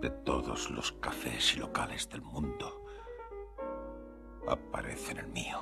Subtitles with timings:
[0.00, 2.84] de todos los cafés y locales del mundo
[4.48, 5.58] aparece en el mío.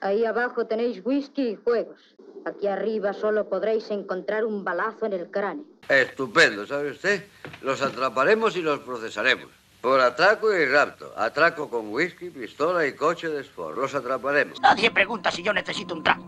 [0.00, 2.00] Ahí abajo tenéis whisky y juegos.
[2.44, 5.64] Aquí arriba solo podréis encontrar un balazo en el cráneo.
[5.88, 7.24] Estupendo, ¿sabe usted?
[7.62, 9.46] Los atraparemos y los procesaremos.
[9.80, 11.12] Por atraco y rapto.
[11.16, 13.76] Atraco con whisky, pistola y coche de sport.
[13.76, 14.60] Los atraparemos.
[14.60, 16.24] Nadie pregunta si yo necesito un trago.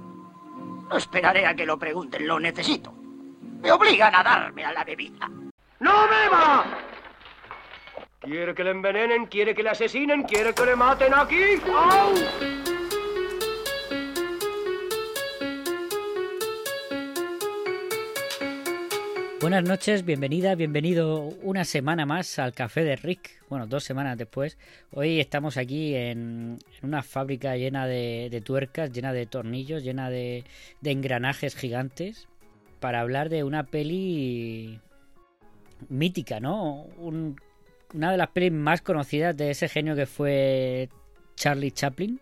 [0.88, 2.92] No esperaré a que lo pregunten, lo necesito.
[3.60, 5.28] Me obligan a darme a la bebida.
[5.80, 6.64] ¡No beba!
[8.26, 9.26] ¿Quiere que le envenenen?
[9.26, 10.24] ¿Quiere que le asesinen?
[10.24, 11.36] ¿Quiere que le maten aquí?
[11.72, 12.12] ¡Au!
[19.40, 23.30] Buenas noches, bienvenida, bienvenido una semana más al Café de Rick.
[23.48, 24.58] Bueno, dos semanas después.
[24.90, 30.42] Hoy estamos aquí en, una fábrica llena de, de, tuercas, llena de tornillos, llena de,
[30.80, 32.26] de engranajes gigantes,
[32.80, 34.80] para hablar de una peli
[35.88, 36.86] mítica, ¿no?
[36.98, 37.36] Un,
[37.94, 40.88] una de las pelis más conocidas de ese genio que fue
[41.36, 42.20] Charlie Chaplin.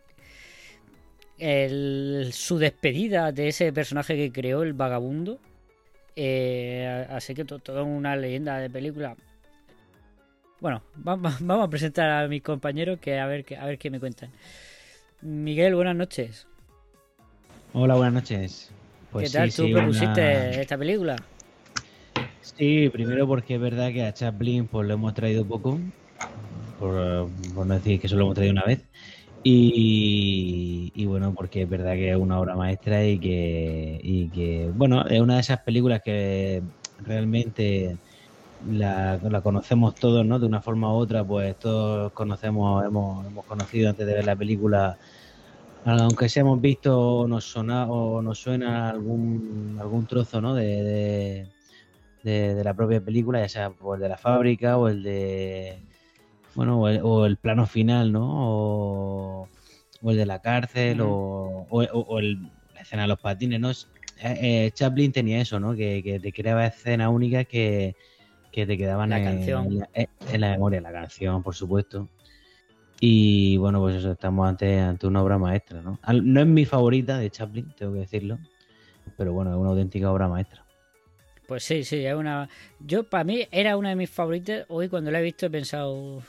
[1.38, 5.38] El, su despedida de ese personaje que creó el vagabundo.
[6.16, 9.16] Eh, así que toda una leyenda de película.
[10.60, 14.00] Bueno, vamos, vamos a presentar a mis compañeros que a ver, a ver qué me
[14.00, 14.30] cuentan.
[15.22, 16.46] Miguel, buenas noches.
[17.72, 18.70] Hola, buenas noches.
[19.10, 20.50] Pues ¿Qué tal sí, tú sí, propusiste una...
[20.50, 21.16] esta película?
[22.44, 25.80] Sí, primero porque es verdad que a Chaplin pues lo hemos traído poco,
[26.78, 28.86] por, por no decir que solo hemos traído una vez.
[29.42, 35.06] Y, bueno, porque es verdad que es una obra maestra y que, y que, bueno,
[35.06, 36.62] es una de esas películas que
[36.98, 37.98] realmente
[38.66, 40.38] la, conocemos todos, ¿no?
[40.38, 44.36] De una forma u otra, pues todos conocemos, hemos, hemos conocido antes de ver la
[44.36, 44.98] película,
[45.84, 50.54] aunque sea hemos visto o nos, suena, o nos suena algún, algún trozo, ¿no?
[50.54, 51.53] De,
[52.24, 55.78] de, de la propia película, ya sea por el de la fábrica o el de
[56.54, 58.28] bueno, o el, o el, plano final, ¿no?
[58.30, 59.48] O,
[60.02, 63.70] o el de la cárcel, o, o, el, la escena de los patines, ¿no?
[63.70, 63.74] Eh,
[64.20, 65.74] eh, Chaplin tenía eso, ¿no?
[65.74, 67.96] Que, que te creaba escenas únicas que,
[68.52, 69.66] que, te quedaban la en, canción.
[69.66, 69.88] En, la,
[70.32, 72.08] en, la, memoria, la canción, por supuesto.
[73.00, 75.98] Y bueno, pues eso, estamos ante, ante una obra maestra, ¿no?
[76.22, 78.38] No es mi favorita de Chaplin, tengo que decirlo,
[79.16, 80.63] pero bueno, es una auténtica obra maestra.
[81.46, 82.48] Pues sí, sí, es una.
[82.80, 84.64] Yo, para mí, era una de mis favoritas.
[84.68, 86.22] Hoy, cuando la he visto, he pensado.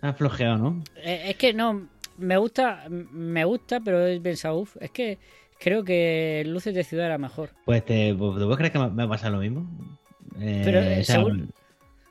[0.00, 0.84] Ha flojeado, ¿no?
[1.02, 5.18] Es que no, me gusta, me gusta, pero he pensado, uff, es que
[5.58, 7.50] creo que Luces de Ciudad era mejor.
[7.64, 9.66] Pues te, ¿te puedes creer que me ha pasado lo mismo?
[10.40, 11.50] Eh, pero, o sea, según...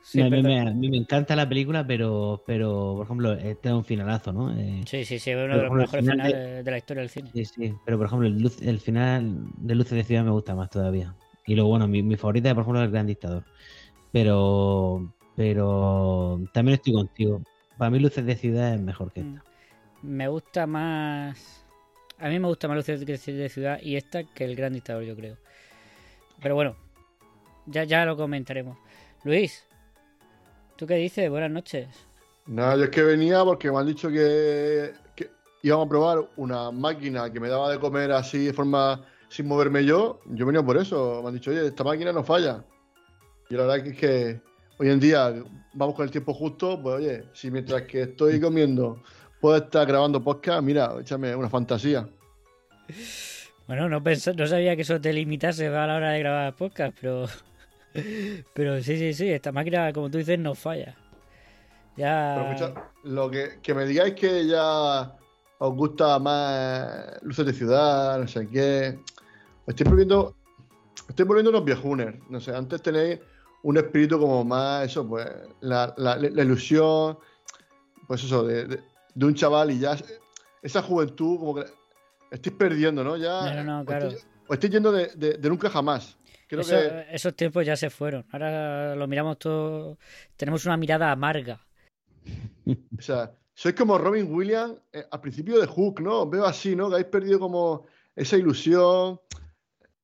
[0.02, 3.74] sí, me, me, a mí me encanta la película, pero, pero por ejemplo, este es
[3.74, 4.52] un finalazo, ¿no?
[4.56, 7.10] Eh, sí, sí, sí, es uno de los mejores finales de, de, la historia del
[7.10, 7.30] cine.
[7.32, 11.14] Sí, sí, pero por ejemplo, el, final de Luces de Ciudad me gusta más todavía.
[11.46, 13.44] Y luego, bueno, mi, mi favorita es, por ejemplo, El Gran Dictador.
[14.12, 17.42] Pero, pero también estoy contigo.
[17.78, 19.44] Para mí Luces de Ciudad es mejor que esta.
[20.02, 21.64] Me gusta más...
[22.18, 25.14] A mí me gusta más Luces de Ciudad y esta que El Gran Dictador, yo
[25.14, 25.36] creo.
[26.42, 26.76] Pero bueno,
[27.66, 28.76] ya, ya lo comentaremos.
[29.24, 29.66] Luis,
[30.76, 31.28] ¿tú qué dices?
[31.30, 31.88] Buenas noches.
[32.46, 35.30] Nada, yo es que venía porque me han dicho que, que
[35.62, 39.84] íbamos a probar una máquina que me daba de comer así de forma sin moverme
[39.84, 40.20] yo.
[40.26, 41.20] Yo venía por eso.
[41.22, 42.64] Me han dicho, oye, esta máquina no falla.
[43.48, 44.40] Y la verdad es que
[44.78, 45.34] hoy en día
[45.74, 49.02] vamos con el tiempo justo, pues oye, si mientras que estoy comiendo
[49.40, 52.08] puedo estar grabando podcast, mira, échame una fantasía.
[53.66, 56.96] Bueno, no, pensé, no sabía que eso te limitase a la hora de grabar podcast,
[57.00, 57.26] pero
[58.54, 60.96] pero sí, sí, sí, esta máquina, como tú dices, no falla.
[61.96, 62.34] Ya...
[62.36, 65.16] Pero escucha, lo que, que me digáis que ya
[65.58, 68.98] os gusta más luces de ciudad, no sé qué.
[69.66, 70.34] Estoy volviendo,
[71.08, 72.14] estoy volviendo unos viejunes.
[72.28, 73.20] No sé, antes tenéis
[73.62, 75.26] un espíritu como más, eso, pues,
[75.60, 77.18] la, la, la ilusión,
[78.06, 78.82] pues eso, de, de,
[79.14, 79.96] de, un chaval y ya
[80.62, 81.64] esa juventud, como que
[82.30, 83.16] estoy perdiendo, ¿no?
[83.16, 83.54] Ya.
[83.54, 84.10] No, no, claro.
[84.48, 86.16] O estoy, yendo de, de, nunca jamás.
[86.46, 87.06] Creo Eso, que...
[87.10, 88.24] Esos tiempos ya se fueron.
[88.30, 89.98] Ahora lo miramos todo.
[90.36, 91.60] Tenemos una mirada amarga.
[92.96, 96.28] O sea, sois como Robin Williams eh, al principio de Hook, ¿no?
[96.28, 96.88] Veo así, ¿no?
[96.88, 99.18] Que habéis perdido como esa ilusión.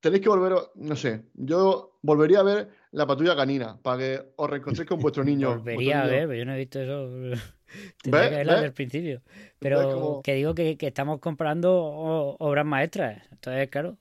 [0.00, 4.50] Tenéis que volver, no sé, yo volvería a ver la patrulla canina para que os
[4.50, 5.50] reencontréis con vuestro niño.
[5.50, 7.08] volvería vuestro a ver, pero yo no he visto eso.
[8.02, 9.22] Tendría que verla desde el principio.
[9.58, 10.22] Pero como...
[10.22, 13.22] que digo que, que, estamos comprando obras maestras.
[13.30, 13.96] Entonces, claro,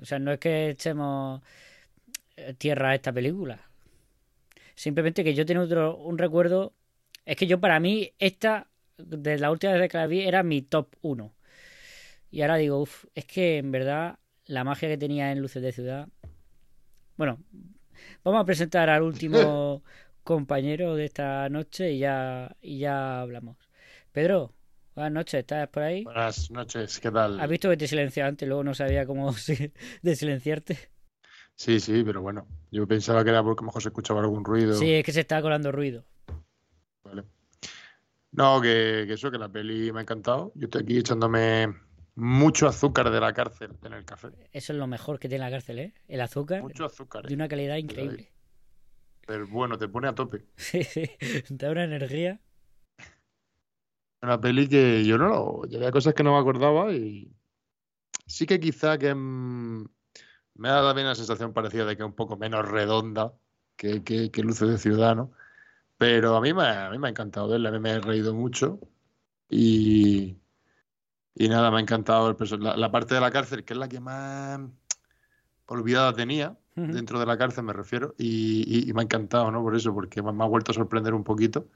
[0.00, 1.40] o sea, no es que echemos
[2.58, 3.60] tierra a esta película.
[4.74, 6.74] Simplemente que yo tengo otro, un recuerdo.
[7.24, 8.67] Es que yo, para mí, esta,
[8.98, 11.34] de la última vez que la vi, era mi top 1.
[12.30, 15.72] Y ahora digo, uff, es que en verdad la magia que tenía en Luces de
[15.72, 16.08] Ciudad.
[17.16, 17.38] Bueno,
[18.24, 19.82] vamos a presentar al último
[20.24, 23.56] compañero de esta noche y ya, y ya hablamos.
[24.12, 24.54] Pedro,
[24.94, 26.04] buenas noches, ¿estás por ahí?
[26.04, 27.40] Buenas noches, ¿qué tal?
[27.40, 28.48] ¿Has visto que te silenciaba antes?
[28.48, 29.72] Luego no sabía cómo si-
[30.02, 30.78] desilenciarte.
[31.56, 34.44] Sí, sí, pero bueno, yo pensaba que era porque a lo mejor se escuchaba algún
[34.44, 34.74] ruido.
[34.78, 36.04] Sí, es que se estaba colando ruido.
[37.04, 37.24] Vale.
[38.38, 40.52] No, que, que eso, que la peli me ha encantado.
[40.54, 41.74] Yo estoy aquí echándome
[42.14, 44.28] mucho azúcar de la cárcel en el café.
[44.52, 45.94] Eso es lo mejor que tiene la cárcel, ¿eh?
[46.06, 47.26] El azúcar Mucho azúcar.
[47.26, 47.34] de ¿eh?
[47.34, 48.30] una calidad increíble.
[49.26, 50.44] Pero bueno, te pone a tope.
[50.56, 51.10] Sí, sí,
[51.48, 52.40] da una energía.
[54.22, 55.66] Una peli que yo no lo.
[55.66, 57.32] Ya había cosas que no me acordaba y.
[58.26, 59.84] Sí que quizá que mm,
[60.54, 63.32] me ha dado también la sensación parecida de que es un poco menos redonda
[63.74, 65.32] que, que, que Luces de Ciudad, ¿no?
[65.98, 68.00] Pero a mí me, ha- a mí me ha encantado verla, a mí me he
[68.00, 68.80] reído mucho
[69.50, 70.38] y.
[71.34, 73.88] Y nada, me ha encantado el la, la parte de la cárcel, que es la
[73.88, 74.60] que más
[75.66, 79.62] olvidada tenía, dentro de la cárcel me refiero, y, y- y me ha encantado, ¿no?
[79.62, 81.68] Por eso, porque me, me ha vuelto a sorprender un poquito.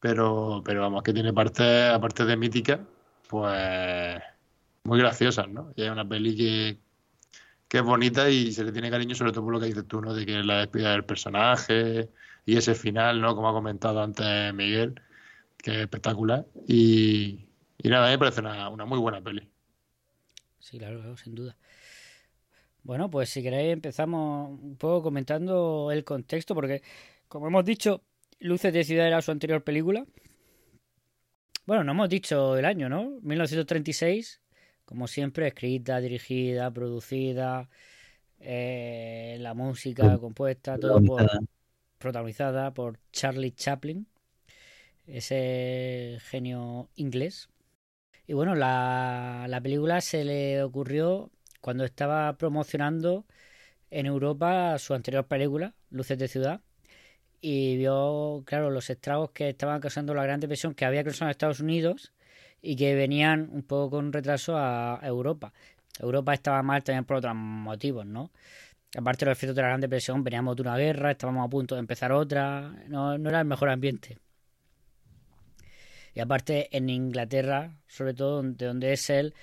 [0.00, 2.80] Pero, pero vamos, que tiene partes, aparte de mítica,
[3.28, 4.22] pues
[4.84, 5.72] muy graciosas, ¿no?
[5.76, 6.80] Y es una peli que,
[7.68, 10.00] que es bonita y se le tiene cariño, sobre todo por lo que dices tú,
[10.00, 10.14] ¿no?
[10.14, 12.08] De que la despedida del personaje
[12.46, 13.34] y ese final, ¿no?
[13.34, 15.00] Como ha comentado antes Miguel,
[15.58, 16.46] que es espectacular.
[16.66, 17.46] Y,
[17.78, 19.48] y nada, me parece una, una muy buena peli.
[20.58, 21.56] Sí, claro, sin duda.
[22.82, 26.82] Bueno, pues si queréis empezamos un poco comentando el contexto, porque
[27.28, 28.02] como hemos dicho,
[28.40, 30.06] Luces de Ciudad era su anterior película.
[31.66, 33.18] Bueno, no hemos dicho el año, ¿no?
[33.20, 34.40] 1936,
[34.88, 37.68] como siempre, escrita, dirigida, producida,
[38.40, 41.28] eh, la música compuesta, todo por,
[41.98, 42.72] Protagonizada.
[42.72, 44.06] por Charlie Chaplin,
[45.06, 47.50] ese genio inglés.
[48.26, 51.30] Y bueno, la, la película se le ocurrió
[51.60, 53.26] cuando estaba promocionando
[53.90, 56.62] en Europa su anterior película, Luces de Ciudad,
[57.42, 61.32] y vio, claro, los estragos que estaban causando la Gran Depresión que había causado en
[61.32, 62.14] Estados Unidos
[62.62, 65.52] y que venían un poco con retraso a Europa.
[66.00, 68.30] Europa estaba mal también por otros motivos, ¿no?
[68.96, 71.74] Aparte de los efectos de la Gran Depresión, veníamos de una guerra, estábamos a punto
[71.74, 74.18] de empezar otra, no, no era el mejor ambiente.
[76.14, 79.34] Y aparte en Inglaterra, sobre todo de donde es él,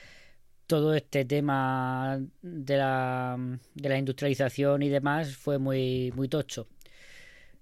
[0.68, 3.38] todo este tema de la,
[3.76, 6.68] de la industrialización y demás fue muy, muy tocho.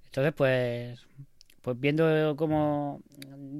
[0.05, 0.99] Entonces, pues,
[1.63, 3.01] pues viendo cómo,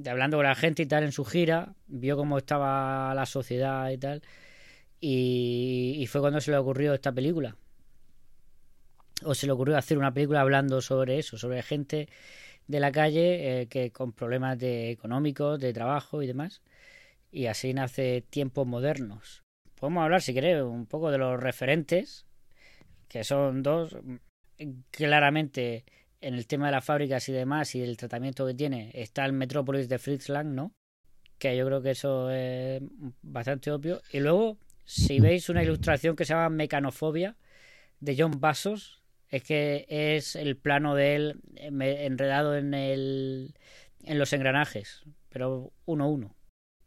[0.06, 3.96] hablando con la gente y tal en su gira, vio cómo estaba la sociedad y
[3.96, 4.22] tal,
[5.00, 7.56] y, y fue cuando se le ocurrió esta película.
[9.24, 12.10] O se le ocurrió hacer una película hablando sobre eso, sobre gente
[12.66, 16.60] de la calle eh, que con problemas de económicos, de trabajo y demás.
[17.30, 19.42] Y así nace Tiempos Modernos.
[19.76, 22.26] Podemos hablar, si queréis, un poco de los referentes,
[23.08, 23.96] que son dos.
[24.90, 25.86] Claramente,
[26.26, 29.32] en el tema de las fábricas y demás, y el tratamiento que tiene, está el
[29.32, 30.72] Metrópolis de Fritz Lang, ¿no?
[31.38, 32.82] Que yo creo que eso es
[33.22, 34.00] bastante obvio.
[34.12, 37.36] Y luego, si veis una ilustración que se llama Mecanofobia,
[38.00, 43.54] de John Bassos, es que es el plano de él eh, enredado en el
[44.04, 46.36] en los engranajes, pero uno a uno.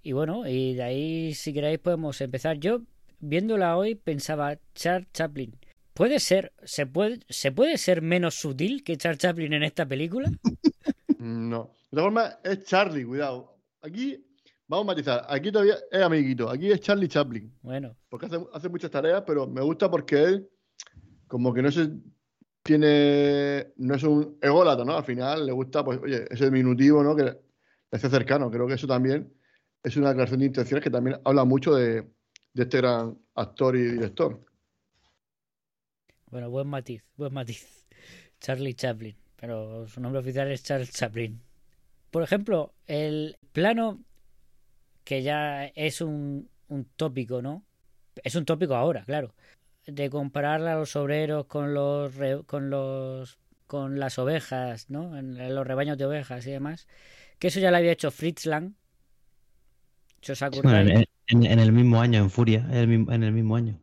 [0.04, 2.58] Y bueno, y de ahí si queréis podemos empezar.
[2.58, 2.82] Yo
[3.20, 5.58] viéndola hoy pensaba Charles Chaplin.
[5.98, 10.30] ¿Puede ser se puede se puede ser menos sutil que Charles Chaplin en esta película?
[11.20, 11.72] No.
[11.90, 13.58] De todas formas, es Charlie, cuidado.
[13.82, 14.24] Aquí,
[14.68, 15.26] vamos a matizar.
[15.28, 16.48] Aquí todavía es amiguito.
[16.48, 17.52] Aquí es Charlie Chaplin.
[17.64, 20.50] Bueno, Porque hace, hace muchas tareas, pero me gusta porque él,
[21.28, 21.90] como que no se
[22.62, 23.74] tiene.
[23.78, 24.96] No es un ególatra, ¿no?
[24.96, 27.16] Al final le gusta, pues, oye, ese diminutivo, ¿no?
[27.16, 27.38] Que le
[27.92, 28.52] hace cercano.
[28.52, 29.34] Creo que eso también
[29.84, 32.08] es una declaración de intenciones que también habla mucho de,
[32.54, 34.47] de este gran actor y director.
[36.32, 37.86] Bueno, buen matiz, buen matiz.
[38.40, 41.42] Charlie Chaplin, pero su nombre oficial es Charles Chaplin.
[42.12, 44.00] Por ejemplo, el plano
[45.04, 47.64] que ya es un, un tópico, ¿no?
[48.24, 49.34] Es un tópico ahora, claro.
[49.86, 55.18] De comparar a los obreros con los re- con los con las ovejas, ¿no?
[55.18, 56.88] En los rebaños de ovejas y demás.
[57.40, 58.74] Que eso ya lo había hecho Fritz Lang.
[60.22, 60.80] Si os Bueno,
[61.28, 63.80] en- en el mismo año, en Furia, en el, mismo- en el mismo año.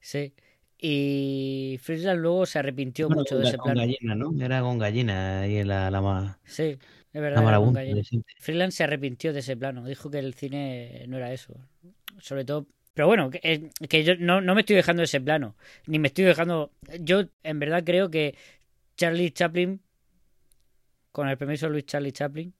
[0.00, 0.34] Sí.
[0.78, 3.74] Y Fritz Lang luego se arrepintió Bueno, mucho con, de ese con plano.
[3.74, 4.32] gallina, ¿no?
[4.44, 6.78] Era con gallina ahí la, la, ma- Sí,
[7.12, 7.70] es la verdad.
[8.38, 9.86] Freeland se arrepintió de ese plano.
[9.86, 11.54] Dijo que el cine no era eso.
[12.20, 12.66] Sobre todo.
[12.94, 15.56] Pero bueno, que, eh, que yo no, no me estoy dejando de ese plano.
[15.86, 16.72] Ni me estoy dejando.
[17.00, 18.36] Yo en verdad creo que
[18.96, 19.82] Charlie Chaplin,
[21.12, 22.52] con el permiso de Luis Charlie Chaplin,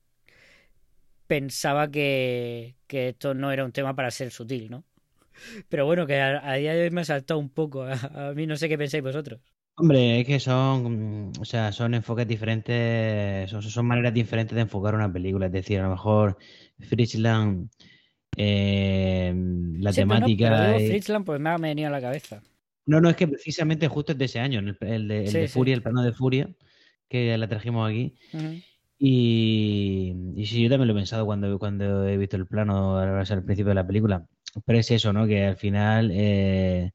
[1.27, 4.85] pensaba que, que esto no era un tema para ser sutil, ¿no?
[5.69, 7.83] Pero bueno, que a, a día de hoy me ha saltado un poco.
[7.85, 7.95] A,
[8.31, 9.41] a mí no sé qué pensáis vosotros.
[9.77, 14.95] Hombre, es que son, o sea, son enfoques diferentes, son, son maneras diferentes de enfocar
[14.95, 15.47] una película.
[15.47, 16.39] Es decir, a lo mejor
[16.79, 17.71] Fritzland,
[18.37, 19.35] eh,
[19.81, 20.49] la Sí, pero no, temática.
[20.49, 22.43] pero digo Fritzland, pues me ha venido a la cabeza.
[22.87, 25.39] No, no, es que precisamente justo es de ese año, el, el de, el Sí,
[25.39, 25.49] de sí.
[25.49, 26.51] Furia, el plano de Furia,
[27.09, 28.15] que la trajimos aquí.
[28.99, 33.45] Y, y sí, yo también lo he pensado cuando, cuando he visto el plano al
[33.45, 34.27] principio de la película.
[34.65, 35.27] Pero es eso, ¿no?
[35.27, 36.93] Que al final eh,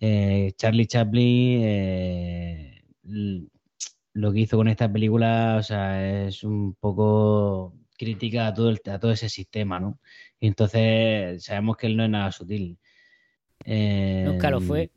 [0.00, 2.82] eh, Charlie Chaplin eh,
[4.14, 8.80] lo que hizo con esta película, o sea, es un poco crítica a todo, el-
[8.90, 9.98] a todo ese sistema, ¿no?
[10.40, 12.78] Y entonces sabemos que él no es nada sutil.
[13.64, 14.90] Eh, Nunca lo fue.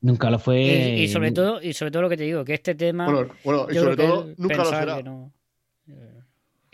[0.00, 0.94] Nunca lo fue.
[0.96, 3.04] Y, y sobre todo, y sobre todo lo que te digo, que este tema.
[3.10, 4.96] Bueno, bueno, y sobre todo, nunca lo será.
[4.96, 5.32] que no-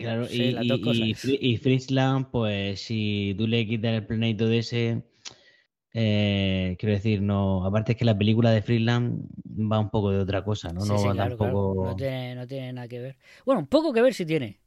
[0.03, 1.09] Claro, Sí, y, las dos cosas.
[1.11, 5.03] y Fri- y Fritzland, pues si tú le quitas el planeta de ese,
[5.93, 9.27] eh, quiero decir, no, aparte es que la película de Fritzland
[9.71, 10.85] va un poco de otra cosa, ¿no?
[10.85, 11.61] Sí, no sí, va claro, claro.
[11.75, 11.75] tampoco.
[11.79, 13.17] No, tiene, no tiene nada que ver.
[13.45, 14.59] Bueno, un poco que ver sí tiene.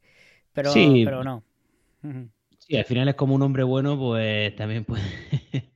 [0.52, 1.44] Pero, pero no.
[2.58, 5.02] Sí, al final es como un hombre bueno, pues también puede,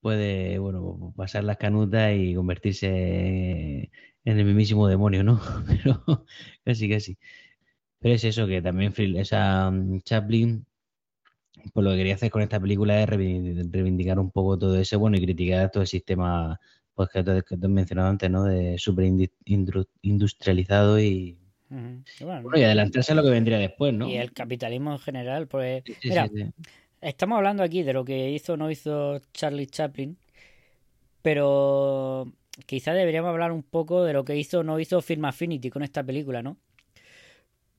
[0.00, 2.88] puede, bueno, pasar las canutas y convertirse
[4.24, 5.40] en el mismísimo demonio, ¿no?
[5.68, 6.26] Pero
[6.64, 7.18] casi, casi.
[8.02, 10.66] Pero es eso, que también esa mm, Chaplin,
[11.72, 14.96] pues lo que quería hacer con esta película es reivindi- reivindicar un poco todo ese,
[14.96, 16.58] bueno, y criticar todo el sistema,
[16.94, 18.44] pues que te, que te he mencionado antes, ¿no?
[18.44, 19.04] De súper
[20.02, 21.38] industrializado y,
[21.70, 22.02] bueno,
[22.42, 24.08] bueno, y adelantarse a lo que vendría después, ¿no?
[24.08, 25.84] y el capitalismo en general, pues.
[25.86, 26.44] Sí, sí, mira, sí.
[27.00, 30.18] estamos hablando aquí de lo que hizo o no hizo Charlie Chaplin,
[31.22, 32.32] pero
[32.66, 35.84] quizá deberíamos hablar un poco de lo que hizo o no hizo Film Affinity con
[35.84, 36.56] esta película, ¿no?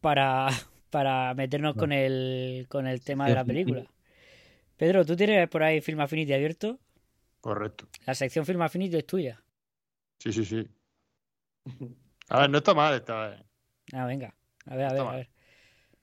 [0.04, 0.50] Para,
[0.90, 3.86] para meternos con el, con el tema de la película.
[4.76, 6.78] Pedro, ¿tú tienes por ahí Film Affinity abierto?
[7.40, 7.88] Correcto.
[8.06, 9.42] La sección Film Affinity es tuya.
[10.20, 10.68] Sí, sí, sí.
[12.28, 13.40] A ver, no está mal esta vez.
[13.94, 14.36] Ah, venga.
[14.66, 15.30] A ver, a ver, a ver.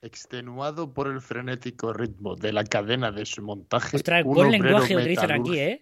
[0.00, 3.98] Extenuado por el frenético ritmo de la cadena de su montaje.
[3.98, 5.80] Ostras, un buen lenguaje utilizan aquí, ¿eh?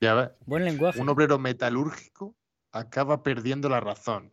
[0.00, 1.00] Ya ves, Buen lenguaje.
[1.00, 2.34] un obrero metalúrgico
[2.72, 4.32] acaba perdiendo la razón.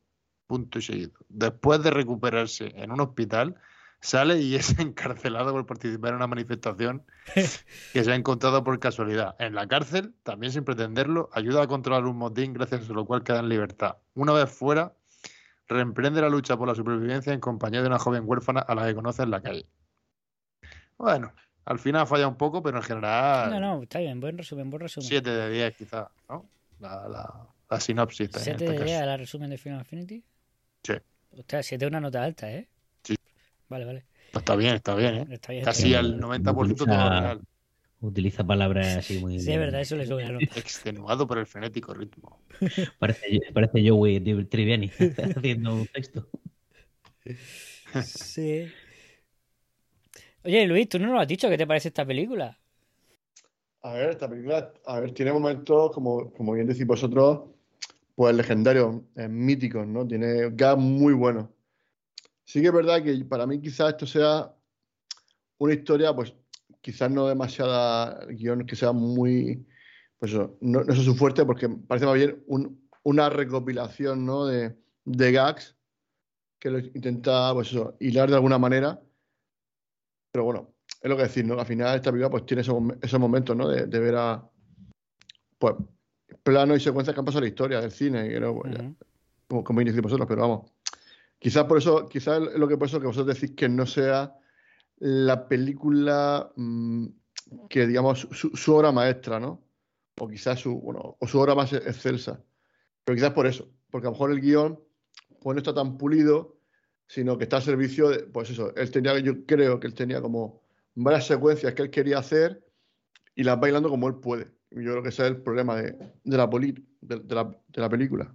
[0.49, 1.11] Punto y seguido.
[1.29, 3.53] Después de recuperarse en un hospital,
[4.01, 7.03] sale y es encarcelado por participar en una manifestación
[7.93, 9.35] que se ha encontrado por casualidad.
[9.37, 13.21] En la cárcel, también sin pretenderlo, ayuda a controlar un motín gracias a lo cual
[13.23, 13.97] queda en libertad.
[14.15, 14.95] Una vez fuera,
[15.67, 18.95] reemprende la lucha por la supervivencia en compañía de una joven huérfana a la que
[18.95, 19.67] conoce en la calle.
[20.97, 21.31] Bueno,
[21.65, 24.81] al final falla un poco, pero en general No, no, está bien, buen resumen, buen
[24.81, 25.07] resumen.
[25.07, 26.49] 7 de 10 quizás, ¿no?
[26.79, 28.33] La, la, la sinopsis.
[28.35, 28.85] en ¿Siete este de caso.
[28.85, 30.23] 10 a la resumen de Final Affinity?
[30.83, 30.93] Sí.
[31.37, 32.67] Ostras, 7 es una nota alta, ¿eh?
[33.03, 33.15] Sí.
[33.67, 34.05] Vale, vale.
[34.33, 35.27] Está bien, está bien, ¿eh?
[35.31, 35.63] Está bien.
[35.65, 36.19] Casi está al bien.
[36.21, 37.41] 90% todo Utiliza- real.
[38.01, 39.39] Utiliza palabras así muy.
[39.39, 40.45] Sí, es verdad, eso le sube la nota.
[40.55, 42.41] Extenuado por el frenético ritmo.
[42.97, 44.89] Parece, parece Joey Tri- Triviani
[45.35, 46.27] haciendo un texto.
[48.03, 48.67] Sí.
[50.43, 52.57] Oye, Luis, tú no nos has dicho qué te parece esta película.
[53.81, 57.49] A ver, esta película, a ver, tiene momentos, como, como bien decís vosotros,
[58.19, 58.97] pues legendarios,
[59.29, 60.05] míticos, ¿no?
[60.05, 61.47] Tiene gags muy buenos.
[62.43, 64.53] Sí que es verdad que para mí quizás esto sea
[65.57, 66.35] una historia, pues
[66.81, 69.65] quizás no demasiada guion que sea muy,
[70.17, 74.45] pues eso, no, no es su fuerte porque parece más bien un- una recopilación, ¿no?
[74.45, 75.77] De, de gags
[76.59, 79.01] que lo intenta, pues eso, hilar de alguna manera.
[80.33, 81.57] Pero bueno, es lo que decir, ¿no?
[81.57, 83.69] Al final esta película pues tiene esos, esos momentos, ¿no?
[83.69, 84.45] De, de ver a,
[85.57, 85.75] pues,
[86.43, 88.75] planos y secuencias que han pasado en la historia del cine, y que no, pues,
[88.75, 88.91] ya,
[89.47, 90.71] como, como decís vosotros, pero vamos.
[91.39, 94.35] Quizás por eso, quizás lo que por eso que vosotros decís que no sea
[94.97, 97.05] la película mm,
[97.69, 99.63] que, digamos, su, su obra maestra, ¿no?
[100.19, 102.43] O quizás su, bueno, o su obra más excelsa.
[103.05, 104.79] Pero quizás por eso, porque a lo mejor el guion
[105.41, 106.57] pues no está tan pulido,
[107.07, 110.21] sino que está al servicio de, pues eso, él tenía, yo creo que él tenía
[110.21, 110.61] como
[110.95, 112.63] varias secuencias que él quería hacer
[113.35, 114.51] y las bailando como él puede.
[114.71, 117.81] Yo creo que ese es el problema de, de la, poli- de, de la, de
[117.81, 118.33] la película.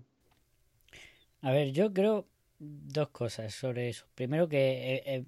[1.43, 2.26] A ver, yo creo
[2.59, 4.07] dos cosas sobre eso.
[4.14, 5.25] Primero que, eh, eh,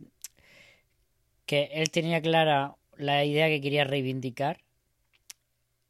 [1.47, 4.61] que él tenía clara la idea que quería reivindicar.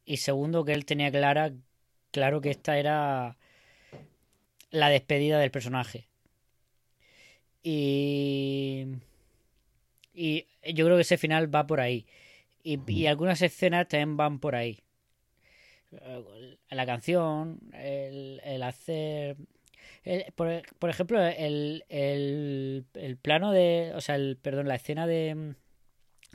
[0.05, 1.53] Y segundo, que él tenía clara,
[2.11, 3.37] claro que esta era
[4.71, 6.07] la despedida del personaje.
[7.63, 8.85] Y,
[10.13, 12.05] y yo creo que ese final va por ahí.
[12.63, 14.79] Y, y algunas escenas también van por ahí.
[15.91, 19.37] Eh, La canción, el, hacer
[20.03, 23.93] el- por, por ejemplo, el, el, plano de.
[23.95, 25.55] O sea, el, perdón, la escena de,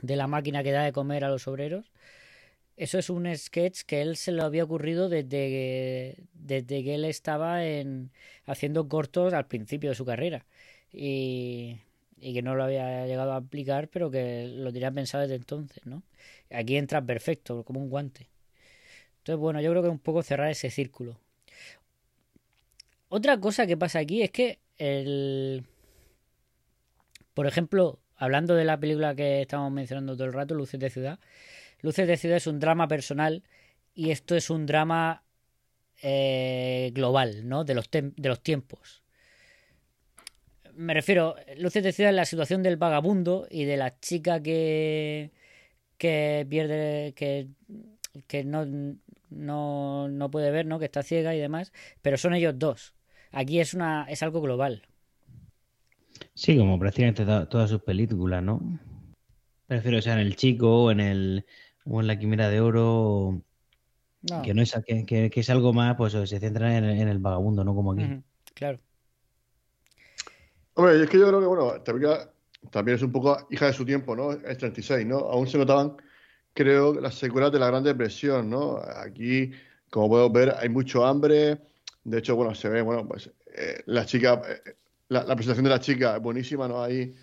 [0.01, 1.91] de la máquina que da de comer a los obreros.
[2.77, 7.05] eso es un sketch que él se lo había ocurrido desde que, desde que él
[7.05, 8.11] estaba en,
[8.45, 10.45] haciendo cortos al principio de su carrera.
[10.91, 11.79] Y,
[12.17, 15.85] y que no lo había llegado a aplicar, pero que lo tenía pensado desde entonces,
[15.85, 16.03] ¿no?
[16.51, 18.29] Aquí entra perfecto, como un guante.
[19.23, 21.17] Entonces, bueno, yo creo que es un poco cerrar ese círculo.
[23.07, 25.63] Otra cosa que pasa aquí es que el...
[27.33, 31.19] Por ejemplo, hablando de la película que estamos mencionando todo el rato, Luces de Ciudad,
[31.79, 33.43] Luces de Ciudad es un drama personal
[33.95, 35.23] y esto es un drama
[36.01, 37.63] eh, global, ¿no?
[37.63, 39.03] De los, de los tiempos.
[40.75, 45.31] Me refiero, Luces de Ciudad es la situación del vagabundo y de la chica que,
[45.97, 47.47] que pierde, que,
[48.27, 48.65] que no,
[49.33, 50.79] no, no puede ver, ¿no?
[50.79, 51.71] Que está ciega y demás,
[52.01, 52.93] pero son ellos dos.
[53.31, 54.83] Aquí es una es algo global.
[56.33, 58.79] Sí, como prácticamente todas sus películas, ¿no?
[59.67, 61.45] Prefiero sea en el chico o en el
[61.85, 63.41] o en la quimera de oro
[64.43, 67.75] que no es que, que, es algo más, pues se centra en, el vagabundo, no
[67.75, 68.21] como aquí.
[68.53, 68.79] claro.
[70.75, 72.13] Hombre, es que yo creo que bueno, también,
[72.71, 74.31] también es un poco hija de su tiempo, ¿no?
[74.31, 75.17] Es 36, ¿no?
[75.17, 75.97] Aún se notaban,
[76.53, 78.77] creo, las secuelas de la Gran Depresión, ¿no?
[78.77, 79.51] Aquí,
[79.89, 81.59] como podemos ver, hay mucho hambre.
[82.03, 84.75] De hecho, bueno, se ve, bueno, pues eh, la chica, eh,
[85.09, 86.81] la, presentación de la chica es buenísima, ¿no?
[86.81, 87.15] Ahí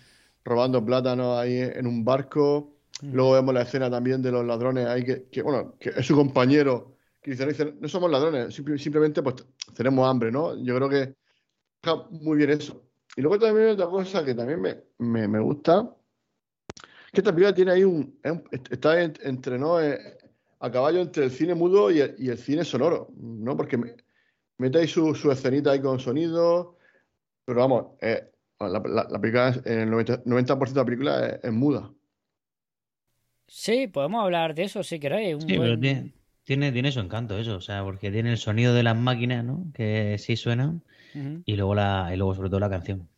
[0.43, 2.77] robando plátano ahí en un barco.
[3.01, 6.97] Luego vemos la escena también de los ladrones ahí, que, bueno, que es su compañero,
[7.21, 9.35] que dice, no, somos ladrones, simplemente pues
[9.75, 10.55] tenemos hambre, ¿no?
[10.63, 11.15] Yo creo que
[11.81, 12.83] está muy bien eso.
[13.15, 15.93] Y luego también otra cosa que también me, me, gusta,
[17.11, 18.17] que esta película tiene ahí un,
[18.69, 19.81] está entre, ¿no?
[19.81, 19.99] Eh,
[20.59, 23.57] a caballo entre el cine mudo y el, cine sonoro, ¿no?
[23.57, 23.77] Porque
[24.57, 26.77] mete ahí su, su escenita ahí con sonido,
[27.45, 31.91] pero vamos, eh, la, la, película, el 90%, de la película es muda.
[33.47, 35.43] Sí, podemos hablar de eso si queréis.
[35.43, 38.95] sí, pero tiene, tiene, su encanto eso, o sea, porque tiene el sonido de las
[38.95, 39.65] máquinas, ¿no?
[39.73, 40.83] Que sí suenan,
[41.45, 43.09] y luego la, y luego sobre todo la canción.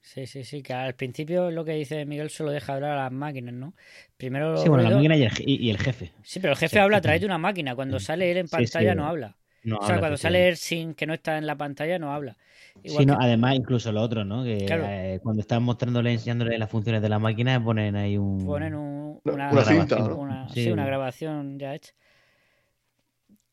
[0.00, 3.12] Sí, sí, sí, que al principio lo que dice Miguel solo deja hablar a las
[3.12, 3.74] máquinas, ¿no?
[4.16, 6.12] Primero sí, bueno, la máquina y el, jefe.
[6.22, 7.74] Sí, pero el jefe habla a través de una máquina.
[7.74, 9.36] Cuando sale él en pantalla no habla.
[9.70, 12.36] o sea, cuando sale él sin que no está en la pantalla no habla.
[12.84, 14.44] sí, no, además incluso lo otro, ¿no?
[14.44, 18.46] Que eh, cuando están mostrándole, enseñándole las funciones de la máquina, ponen ahí un...
[18.46, 20.70] Ponen una, grabación, sí.
[20.70, 21.92] una grabación ya hecha.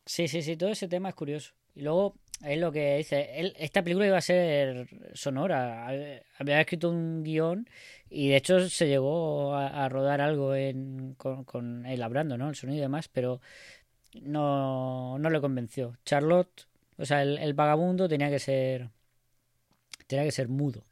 [0.05, 1.53] Sí, sí, sí, todo ese tema es curioso.
[1.73, 5.87] Y luego, es lo que dice, esta película iba a ser sonora.
[6.37, 7.67] Había escrito un guion
[8.09, 12.49] y de hecho se llegó a, rodar algo en, con, con él hablando, ¿no?
[12.49, 13.41] El sonido y demás, pero
[14.21, 15.97] no, no le convenció.
[16.05, 16.67] Charlotte,
[16.97, 18.89] o sea, el, el vagabundo tenía que ser
[20.07, 20.83] tenía que ser mudo.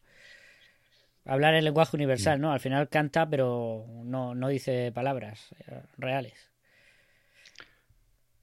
[1.26, 2.52] Hablar en lenguaje universal, ¿no?
[2.52, 6.53] Al final canta, pero no, no dice palabras eh, reales.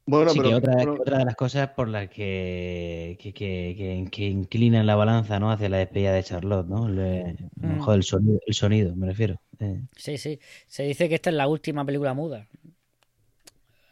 [0.07, 5.39] Bueno, pero, otra, de las cosas por las que, que, que, que, inclinan la balanza
[5.39, 5.53] ¿no?
[5.53, 6.89] hacia la despedida de Charlotte, ¿no?
[6.89, 7.91] Mm.
[7.91, 9.41] el, sonido, el sonido, me refiero.
[9.61, 9.83] Eh.
[9.95, 10.41] Sí, sí.
[10.67, 12.49] Se dice que esta es la última película muda.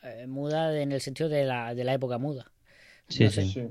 [0.02, 2.50] Eh, muda en el sentido de la, de la época muda.
[3.08, 3.48] Sí, sí.
[3.48, 3.68] sí.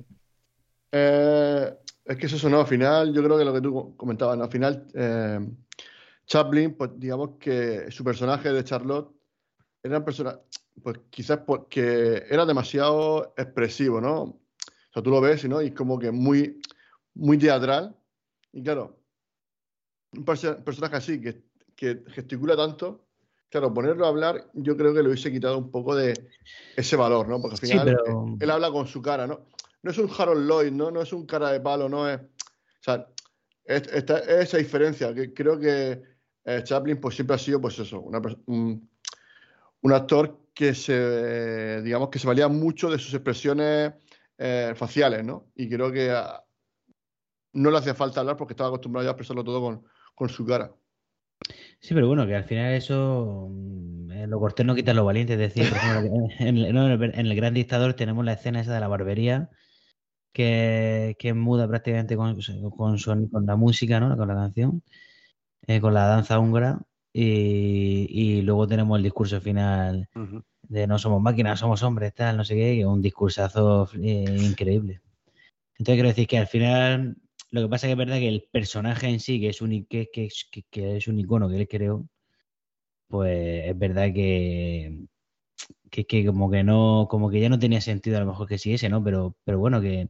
[0.91, 1.73] Eh,
[2.05, 4.87] es que eso no, al final, yo creo que lo que tú comentabas, al final,
[4.93, 5.39] eh,
[6.25, 9.13] Chaplin, pues digamos que su personaje de Charlotte
[9.83, 10.39] era una persona,
[10.81, 14.21] pues quizás porque era demasiado expresivo, ¿no?
[14.21, 14.39] O
[14.93, 15.61] sea, tú lo ves ¿no?
[15.61, 16.61] y es como que muy,
[17.13, 17.95] muy teatral.
[18.51, 18.99] Y claro,
[20.13, 21.43] un personaje así que,
[21.75, 23.07] que gesticula tanto,
[23.49, 26.13] claro, ponerlo a hablar, yo creo que le hubiese quitado un poco de
[26.75, 27.41] ese valor, ¿no?
[27.41, 29.45] Porque al final él habla con su cara, ¿no?
[29.87, 30.91] no es un Harold Lloyd, ¿no?
[30.91, 32.19] No es un cara de palo, no es.
[32.19, 33.07] O sea,
[33.63, 35.13] es, esa diferencia.
[35.13, 36.01] Que creo que
[36.43, 38.89] eh, Chaplin pues siempre ha sido, pues eso, un,
[39.93, 43.93] actor que se, digamos, que se valía mucho de sus expresiones
[44.39, 45.51] eh, faciales, ¿no?
[45.55, 46.43] Y creo que ah,
[47.53, 49.83] no le hacía falta hablar porque estaba acostumbrado ya a expresarlo todo
[50.15, 50.71] con, su cara.
[51.79, 55.33] Sí, pero bueno, que al final eso, mm, lo cortés no quita lo valiente.
[55.33, 59.51] Es decir, por ejemplo, en, el, Gran Dictador tenemos la escena esa de la barbería,
[60.33, 62.35] que, que muda prácticamente con,
[62.75, 64.17] con, con, la música, ¿no?
[64.17, 64.81] Con la canción,
[65.67, 66.79] eh, con la danza húngara.
[67.13, 70.07] Y, luego tenemos el discurso final
[70.63, 74.37] de no somos máquinas, somos hombres, tal, no sé qué, que es un discursazo eh,
[74.41, 75.01] increíble.
[75.77, 77.17] Entonces quiero decir que al final
[77.51, 79.85] lo que pasa es que es verdad que el personaje en sí, que es un,
[79.85, 80.29] que, que,
[80.69, 82.07] que es un icono que él creó,
[83.07, 85.05] pues es verdad que,
[85.89, 88.57] que, que, como que no, como que ya no tenía sentido a lo mejor que
[88.57, 89.03] siguiese, ¿no?
[89.03, 90.09] Pero, pero bueno, que,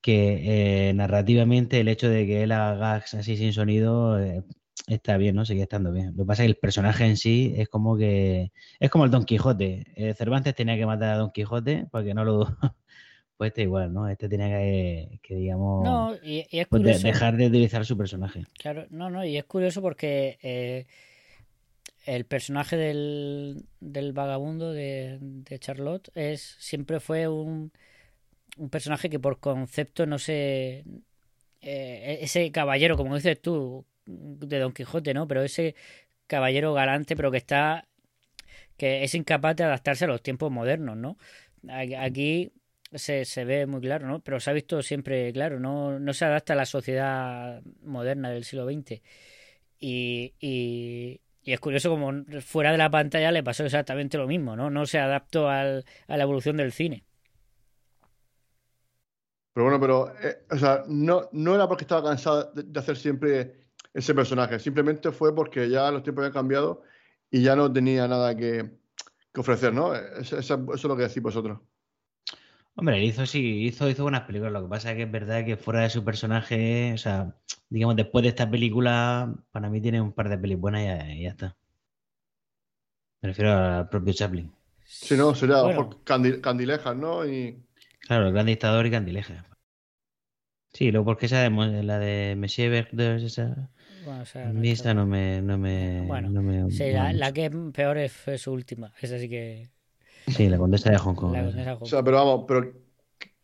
[0.00, 4.42] que eh, narrativamente el hecho de que él haga gags así sin sonido, eh,
[4.86, 5.44] está bien, ¿no?
[5.44, 6.08] Sigue estando bien.
[6.16, 8.52] Lo que pasa es que el personaje en sí es como que.
[8.80, 9.84] Es como el Don Quijote.
[9.96, 12.46] Eh, Cervantes tenía que matar a Don Quijote porque no lo.
[13.38, 14.08] Pues este igual, ¿no?
[14.08, 15.82] Este tenía que, que digamos.
[15.82, 17.06] No, y, y es pues, de- curioso.
[17.08, 18.44] dejar de utilizar su personaje.
[18.58, 20.86] Claro, no, no, y es curioso porque eh,
[22.04, 27.72] el personaje del, del vagabundo de, de Charlotte es siempre fue un,
[28.58, 30.84] un personaje que por concepto no se...
[31.62, 35.28] eh, ese caballero, como dices tú, de Don Quijote, ¿no?
[35.28, 35.74] Pero ese
[36.26, 37.86] caballero galante, pero que está...
[38.76, 41.18] que es incapaz de adaptarse a los tiempos modernos, ¿no?
[41.98, 42.52] Aquí
[42.94, 44.20] se, se ve muy claro, ¿no?
[44.20, 48.44] Pero se ha visto siempre claro, no, no se adapta a la sociedad moderna del
[48.44, 49.00] siglo XX.
[49.80, 52.12] Y, y, es curioso como
[52.42, 54.70] fuera de la pantalla le pasó exactamente lo mismo, ¿no?
[54.70, 57.04] No se adaptó al, a la evolución del cine.
[59.52, 63.61] Pero bueno, pero, eh, o sea, no, no era porque estaba cansado de hacer siempre
[63.94, 66.82] ese personaje, simplemente fue porque ya los tiempos habían cambiado
[67.30, 68.70] y ya no tenía nada que,
[69.32, 69.94] que ofrecer, ¿no?
[69.94, 71.60] Eso, eso- eso es lo que decís vosotros.
[72.74, 74.52] Hombre, él hizo, sí, hizo, hizo buenas películas.
[74.52, 77.34] Lo que pasa es que es verdad que fuera de su personaje, o sea,
[77.68, 81.12] digamos, después de esta película, para mí tiene un par de pelis buenas y ya,
[81.14, 81.56] y ya está.
[83.22, 84.52] Me refiero al propio Chaplin.
[84.84, 85.90] Si no, sería Bueno.
[86.04, 87.26] candi- candilejas, ¿no?
[87.26, 87.62] Y
[88.00, 89.44] Claro, el gran dictador y Candileja.
[90.72, 93.70] Sí, luego porque esa de, la de Monsieur Verdoux, esa,
[94.04, 97.12] Bueno, o sea, a no esa no me, no me, Bueno, no me sí, la,
[97.12, 98.92] la que es peor es, fue su última.
[99.00, 99.68] Esa sí que...
[100.28, 101.34] Sí, la condesa de Hong Kong.
[101.34, 102.72] La O sea, pero vamos, pero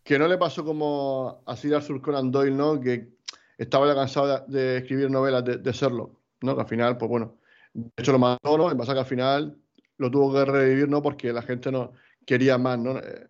[0.02, 2.80] que no le pasó como a Sir Arthur Conan Doyle, ¿no?
[2.80, 3.10] Que
[3.58, 6.54] estaba ya cansado de, de escribir novelas de, de Sherlock, ¿no?
[6.54, 7.38] Que al final, pues bueno,
[7.74, 8.72] de hecho lo mató, ¿no?
[8.72, 9.58] Y pasa que al final
[9.98, 11.02] lo tuvo que revivir, ¿no?
[11.02, 11.92] Porque la gente no
[12.24, 12.98] quería más, ¿no?
[12.98, 13.28] Eh,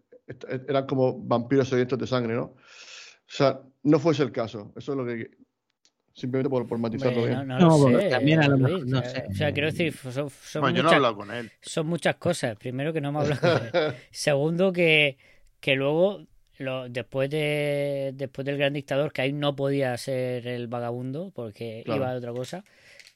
[0.69, 2.45] Eran como vampiros sedientos de sangre, ¿no?
[2.45, 2.57] O
[3.27, 4.73] sea, no fuese el caso.
[4.77, 5.31] Eso es lo que...
[6.15, 7.47] Simplemente por, por matizarlo bien.
[7.47, 7.59] no,
[7.91, 9.27] lo sé, también a lo mejor, no o sea, sé.
[9.31, 11.53] O sea, quiero decir, son, son Bueno, yo no he muchas- hablado con él.
[11.63, 12.57] son muchas cosas.
[12.57, 13.95] Primero que no me hablas con él.
[14.11, 15.17] Segundo que,
[15.61, 16.27] que luego
[16.59, 21.83] lo, después de después del gran dictador que ahí no podía ser el vagabundo porque
[21.85, 22.01] Claro.
[22.01, 22.65] iba de otra cosa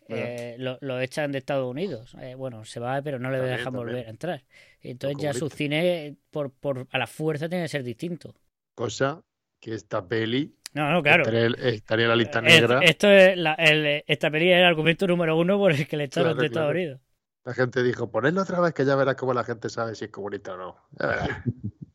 [0.06, 0.22] Claro.
[0.24, 3.56] eh, lo, lo echan de Estados Unidos Eh, bueno se va pero no le También,
[3.56, 3.86] dejan también.
[3.86, 4.44] volver a entrar
[4.80, 5.58] entonces ya su comunistas.
[5.58, 8.32] cine por, por a la fuerza tiene que ser distinto
[8.76, 9.24] Cosa
[9.58, 12.80] que esta peli no no claro estaría, estaría en la lista Es- negra.
[12.82, 16.04] esto es la, el- esta peli es el argumento número uno por el que le
[16.04, 16.78] echaron Claro, de Estados claro.
[16.78, 17.00] Unidos
[17.44, 20.10] La gente dijo, ponedlo otra vez que ya verás cómo la gente sabe si es
[20.10, 20.76] comunista o no.
[20.98, 21.28] Ya verás.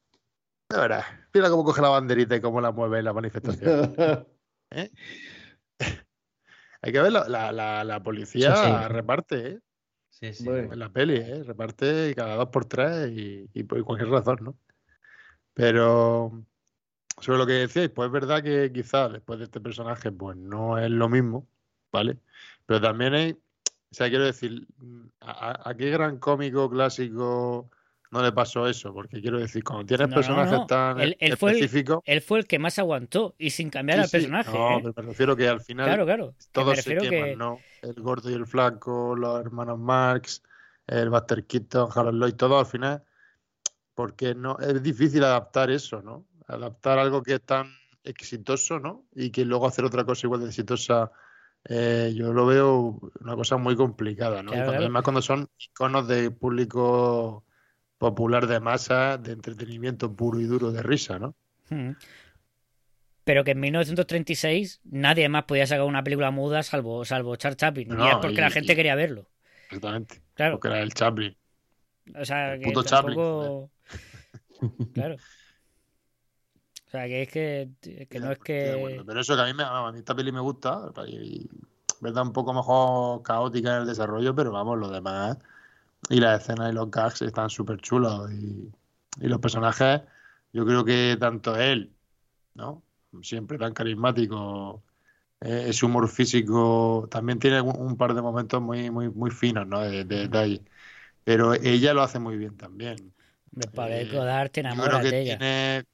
[0.70, 1.06] Ya verás.
[1.34, 3.96] Mira cómo coge la banderita y cómo la mueve en la manifestación.
[4.72, 4.92] ¿eh?
[6.82, 8.88] Hay que ver, la, la, la- la policía Sí, sí.
[8.90, 9.60] reparte, ¿eh?
[10.10, 10.44] Sí, sí.
[10.44, 10.74] Bueno.
[10.74, 11.44] En la peli, ¿eh?
[11.44, 14.58] Reparte cada dos por tres y, y por cualquier razón, ¿no?
[15.54, 16.44] Pero
[17.20, 20.78] sobre lo que decíais, pues es verdad que quizás después de este personaje, pues no
[20.78, 21.48] es lo mismo,
[21.92, 22.20] ¿vale?
[22.66, 23.40] Pero también hay, o
[23.96, 24.68] sea, quiero decir,
[25.22, 27.70] ¿a, qué gran cómico clásico
[28.12, 28.94] no le pasó eso?
[28.94, 30.68] Porque quiero decir, cuando tienes No, personajes no.
[30.68, 32.04] tan Él- él fue el- específicos...
[32.06, 34.84] él fue el que más aguantó y sin cambiar Sí, al sí, personaje no, ¿eh?
[34.84, 37.66] pero me refiero que al final claro claro todos se queman, que ¿no?
[37.82, 40.44] El gordo y el flaco, los hermanos Marx,
[40.88, 43.04] el Buster Keaton, Harold Lloyd, todo al final,
[43.96, 46.26] porque no es difícil adaptar eso, ¿no?
[46.48, 47.68] Adaptar algo que es tan
[48.04, 49.06] exitoso, ¿no?
[49.14, 51.12] Y que luego hacer otra cosa igual de exitosa,
[51.68, 54.52] eh, yo lo veo una cosa muy complicada, ¿no?
[54.52, 54.84] Y Claro, cuando- claro.
[54.86, 57.44] además cuando son iconos de público
[57.98, 61.36] popular de masa, de entretenimiento puro y duro, de risa, ¿no?
[61.70, 61.92] Mm.
[63.26, 67.92] Pero que en 1936 nadie más podía sacar una película muda salvo, salvo Charles Chaplin.
[67.92, 69.28] y No, es porque y- la gente y- quería verlo.
[69.66, 70.22] Exactamente.
[70.34, 70.54] Claro.
[70.54, 71.36] Porque era el Chaplin.
[72.16, 73.72] O sea, el que puto Chaplin, tampoco...
[74.94, 75.18] Claro.
[76.88, 77.70] O sea, que es que,
[78.10, 79.04] que no es de acuerdo.
[79.04, 79.06] que...
[79.06, 81.48] Pero eso que a mí, me, a mí esta peli me gusta, y,
[82.02, 85.38] verdad un poco mejor caótica en el desarrollo, pero vamos, lo demás
[86.10, 88.72] y las escenas y los gags están súper chulos y,
[89.22, 90.02] y los personajes,
[90.54, 91.96] yo creo que tanto él,
[92.56, 92.84] ¿no?
[93.24, 94.84] Siempre tan carismático,
[95.42, 99.68] eh, ese humor físico, también tiene un, un par de momentos muy, muy, muy finos,
[99.68, 99.82] ¿no?
[99.82, 100.66] De, de detalle.
[101.24, 103.14] Pero ella lo hace muy bien también.
[103.52, 105.44] Me parece Eh, que dar te enamoras de ella.
[105.46, 105.86] tiene,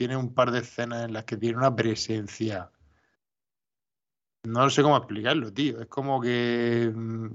[0.00, 2.70] tiene un par de escenas en las que tiene una presencia.
[4.44, 5.80] No sé cómo explicarlo, tío.
[5.80, 7.28] Es como que mm,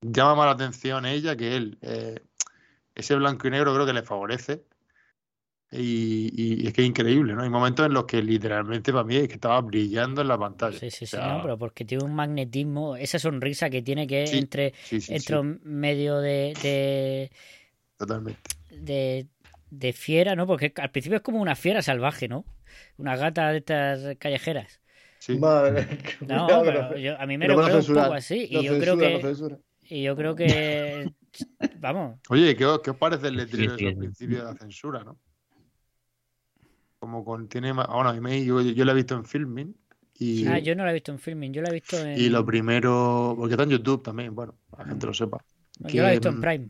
[0.00, 1.78] llama más la atención ella que él.
[1.82, 2.20] Eh,
[2.94, 4.64] ese blanco y negro creo que le favorece.
[5.70, 7.42] Y, y es que es increíble, ¿no?
[7.42, 10.78] Hay momentos en los que literalmente para mí es que estaba brillando en la pantalla.
[10.78, 14.06] Sí, sí, O sí, sea, no, pero porque tiene un magnetismo, esa sonrisa que tiene
[14.06, 17.30] que Sí, entre, sí, sí, entre medio de, de,
[17.98, 18.40] totalmente.
[18.70, 19.26] de,
[19.70, 20.46] de fiera, ¿no?
[20.46, 22.44] Porque al principio es como una fiera salvaje, ¿no?
[22.96, 24.80] Una gata de estas callejeras.
[25.18, 25.38] sí.
[25.38, 25.86] Madre,
[26.26, 28.48] No, pero no- yo- a mí me no a recuerda un poco así.
[28.52, 29.94] no Y yo creo censura, no que.
[29.94, 31.12] Y yo creo que.
[31.80, 32.18] Vamos.
[32.28, 33.86] Oye, ¿qué os, qué os parece el letrero Sí, sí.
[33.86, 35.18] al principio de la censura, no?
[36.98, 37.86] Como contiene más...
[37.86, 39.74] Bueno, a mí me- yo, yo lo he visto en filming
[40.18, 42.18] y, Ah, yo no la he visto en filming, yo la he visto en.
[42.18, 43.34] y lo primero...
[43.38, 45.38] Porque está en YouTube también, bueno, para que la gente lo sepa.
[45.80, 46.68] Yo la he visto que, en Prime.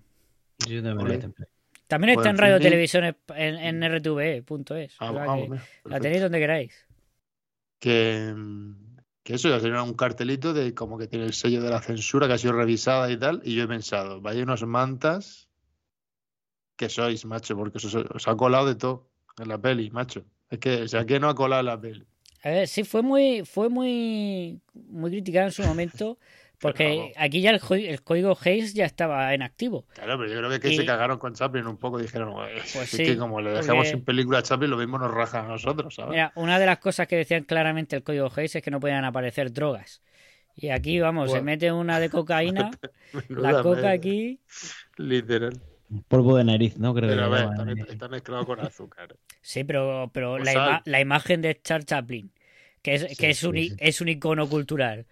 [0.68, 1.14] Yo también lo Ole.
[1.14, 1.44] he visto.
[1.88, 4.96] También está en radio televisión en, en RTV.es.
[5.00, 5.38] Ah, ah,
[5.84, 6.86] la tenéis donde queráis.
[7.80, 11.70] que, mm, que eso ya tenía un cartelito de como que tiene el sello de
[11.70, 15.48] la censura que ha sido revisada y tal, y yo he pensado, vaya unos mantas
[16.76, 20.24] que sois, macho, porque os, os ha colado de todo en la peli, macho.
[20.50, 22.06] Es que, o sea, que no ha colado en la peli.
[22.42, 26.18] A ver, sí, fue muy, fue muy, muy criticado en su momento,
[26.60, 27.60] porque aquí ya el,
[28.02, 29.86] código Hayes ya estaba en activo.
[29.94, 32.48] Claro, pero yo creo que, que Y- se cagaron con Chaplin un poco, dijeron, "Ué,
[32.54, 35.10] Pues es sí, que como le dejamos porque- sin película a Chaplin, lo mismo nos
[35.12, 36.10] rajan a nosotros, ¿sabes?
[36.10, 39.04] Mira, una de las cosas que decían claramente el código Hayes es que no podían
[39.04, 40.02] aparecer drogas.
[40.56, 42.70] Y aquí, vamos, se mete una de cocaína,
[43.28, 44.40] la coca mierda, aquí.
[44.96, 45.60] Literal.
[46.08, 46.92] Polvo de nariz, ¿no?
[46.94, 49.16] Creo Pero a ver, está, está mezclado con azúcar.
[49.40, 50.68] Sí, pero, pero Pues la, sal.
[50.70, 52.30] ima- la imagen de Charles Chaplin,
[52.82, 53.72] que es, que es, un, sí.
[53.78, 55.06] es un icono cultural,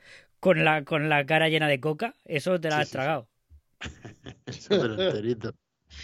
[0.46, 3.08] con la, con la cara llena de coca, eso te la Sí, has sí, sí.
[3.08, 3.28] tragado.
[4.46, 5.52] Eso, pero enterito.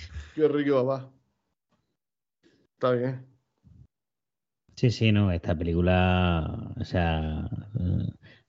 [0.35, 1.13] Qué rico, papá.
[2.75, 3.27] Está bien.
[4.77, 7.49] Sí, sí, no, esta película, o sea,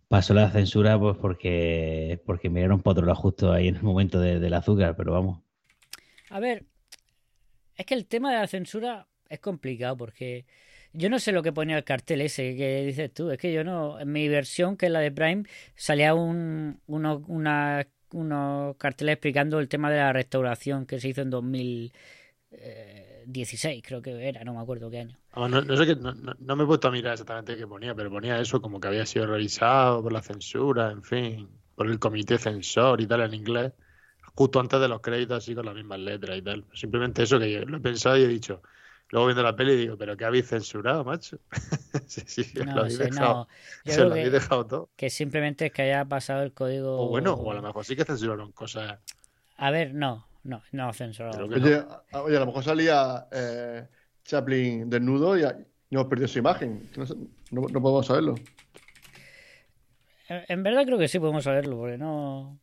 [0.08, 4.20] pasó la censura pues porque, porque miraron para otro lado justo ahí en el momento
[4.20, 5.42] de- del azúcar, pero vamos.
[6.30, 6.66] A ver,
[7.76, 10.46] es que el tema de la censura es complicado porque
[10.94, 13.32] yo no sé lo que ponía el cartel ese que dices tú.
[13.32, 15.44] Es que yo no, en mi versión, que es la de Prime,
[15.76, 21.22] salía un, uno- una- unos carteles explicando el tema de la restauración que se hizo
[21.22, 25.18] en 2016, creo que era, no me acuerdo qué año.
[25.36, 28.40] No, sé no, no- no me he puesto a mirar exactamente qué ponía, pero ponía
[28.40, 33.02] eso como que había sido revisado por la censura, en fin, por el comité censor
[33.02, 33.74] y tal en inglés,
[34.36, 36.66] justo antes de los créditos, así con las mismas letras y tal.
[36.74, 38.62] Simplemente eso que yo lo he pensado y he dicho.
[39.14, 41.38] Luego viendo la peli digo, ¿pero qué habéis censurado, macho?
[42.08, 43.34] sí, sí, lo No habéis sé, dejado.
[43.36, 43.48] no.
[43.86, 44.90] Yo se creo lo habéis que, dejado todo.
[44.96, 47.00] que simplemente es que haya pasado el código.
[47.00, 48.98] O bueno, o a lo mejor sí que censuraron cosas.
[49.58, 51.48] A ver, no, no, no censurado.
[51.48, 51.66] Creo que no.
[51.68, 53.88] Oye, a, oye, a lo mejor salía eh,
[54.24, 55.46] Chaplin desnudo y, y
[55.96, 56.90] hemos perdido su imagen.
[56.98, 57.06] No,
[57.52, 58.34] no, no podemos saberlo.
[60.28, 62.60] En en verdad creo que sí podemos saberlo, porque no.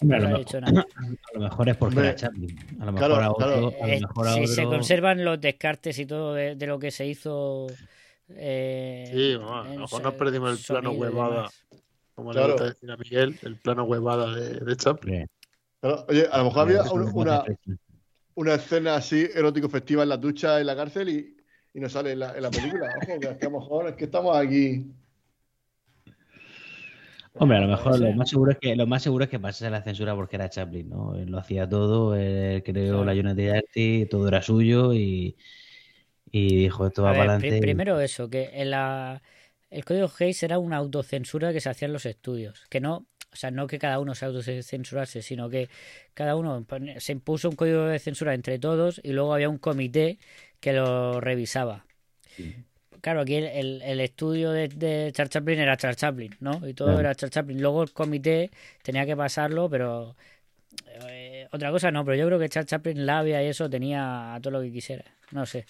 [0.00, 0.86] Hombre, a no lo mejor- dicho nada.
[0.96, 2.58] A lo mejor es porque Hombre, era Chaplin.
[2.80, 3.54] A lo mejor claro, a otro, claro.
[3.82, 6.90] a lo mejor a si se conservan los descartes y todo de, de lo que
[6.90, 7.66] se hizo.
[8.28, 11.50] eh, Sí, bueno, a lo mejor nos perdimos el plano huevada.
[12.14, 12.46] Como Claro.
[12.48, 15.26] le gusta decir a Miguel, el plano huevada de, de Chaplin.
[15.82, 17.44] Oye, a lo mejor había una,
[18.36, 21.36] una escena así erótico festiva en la ducha en la cárcel y,
[21.74, 22.88] y no sale en la, en la película.
[23.02, 24.86] Ojo, que a lo mejor es que estamos aquí.
[27.36, 29.68] Hombre, a lo mejor lo más seguro es que lo más seguro es que pasase
[29.70, 31.16] la censura porque era Chaplin, ¿no?
[31.16, 33.04] Él lo hacía todo, él creó Claro.
[33.04, 35.36] la United Artists, todo era suyo y,
[36.30, 37.60] y dijo esto va ver, para adelante.
[37.60, 39.22] primero eso, que en la,
[39.70, 42.64] el código Hayes era una autocensura que se hacía en los estudios.
[42.70, 45.68] Que no, o sea, no que cada uno se autocensurase, sino que
[46.14, 46.66] cada uno
[46.98, 50.18] se impuso un código de censura entre todos y luego había un comité
[50.60, 51.86] que lo revisaba.
[53.04, 56.66] Claro, aquí el, el- el estudio de, de Charles Chaplin era Charles Chaplin, ¿no?
[56.66, 57.00] Y todo Claro.
[57.00, 57.60] era Charles Chaplin.
[57.60, 58.50] Luego el comité
[58.82, 60.16] tenía que pasarlo, pero
[61.10, 64.52] eh, otra cosa no, pero yo creo que Charles Chaplin labia y eso tenía todo
[64.52, 65.04] lo que quisiera.
[65.32, 65.66] No sé.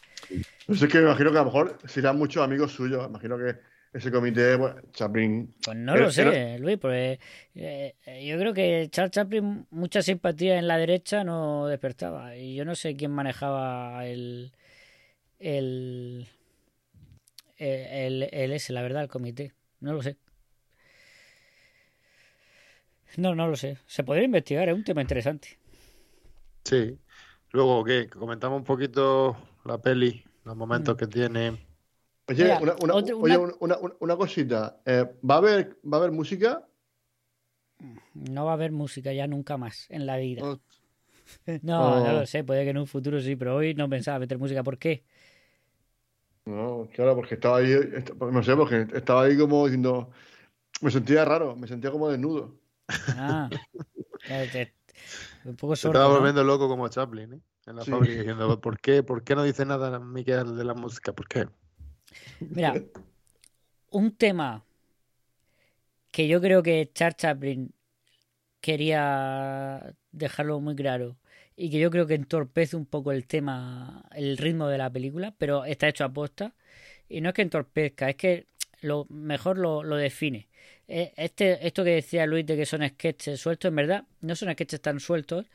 [0.66, 3.00] Pues es que me imagino que a lo mejor serán muchos amigos suyos.
[3.02, 3.56] Me imagino que
[3.92, 5.54] ese comité, bueno, Chaplin.
[5.64, 7.18] Pues no Pero- lo sé, pero- Luis, porque
[7.56, 7.94] eh,
[8.24, 12.36] yo creo que Charles Chaplin mucha simpatía en la derecha no despertaba.
[12.36, 14.52] Y yo no sé quién manejaba el
[15.40, 16.26] el
[17.56, 19.52] el, el, ese, la verdad, el comité.
[19.80, 20.16] No lo sé.
[23.16, 23.78] No, no lo sé.
[23.86, 25.58] Se podría investigar, es un tema interesante.
[26.64, 26.98] Sí.
[27.50, 28.08] Luego, ¿qué?
[28.08, 31.50] Comentamos un poquito la peli, los momentos que tiene.
[32.26, 34.80] Oye, Mira, una, una- otra- oye, una- una, cosita.
[34.84, 36.66] Eh, ¿va, a haber, ¿Va a haber música?
[38.14, 40.42] No va a haber música ya nunca más en la vida.
[40.42, 40.58] Oh,
[41.62, 42.20] No, no oh.
[42.20, 44.62] lo sé, puede que en un futuro sí, pero hoy no pensaba meter música.
[44.62, 45.04] ¿Por qué?
[46.46, 47.74] No, claro, porque estaba ahí,
[48.20, 50.11] no sé, porque estaba ahí como diciendo,
[50.83, 52.54] me sentía raro, me sentía como desnudo.
[52.88, 53.48] Ah,
[55.44, 56.18] un poco Se sordo, estaba ¿no?
[56.18, 57.40] volviendo loco como Chaplin, ¿eh?
[57.66, 57.90] En la Sí.
[57.90, 59.02] fábrica diciendo, ¿por qué?
[59.02, 61.12] ¿Por qué no dice nada Miguel de la música?
[61.14, 61.48] ¿Por qué?
[62.40, 62.74] Mira,
[63.90, 64.62] un tema
[66.11, 67.74] que yo creo que Charles Chaplin
[68.61, 71.16] quería dejarlo muy claro
[71.56, 75.34] y que yo creo que entorpece un poco el tema, el ritmo de la película,
[75.38, 76.54] pero está hecho a posta
[77.08, 78.46] y no es que entorpezca, es que
[78.80, 80.48] lo mejor lo, lo define.
[80.88, 84.52] Eh, Este, esto que decía Luis de que son sketches sueltos, en verdad, no son
[84.52, 85.46] sketches tan sueltos.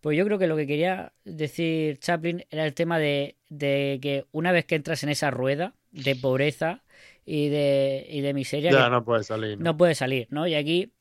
[0.00, 4.26] Pues yo creo que lo que quería decir Chaplin era el tema de, de que
[4.32, 6.82] una vez que entras en esa rueda de pobreza
[7.26, 9.58] y de, y de miseria, Ya que no puede salir.
[9.58, 9.64] ¿no?
[9.64, 10.46] no puede salir, ¿no?
[10.46, 10.92] Y aquí,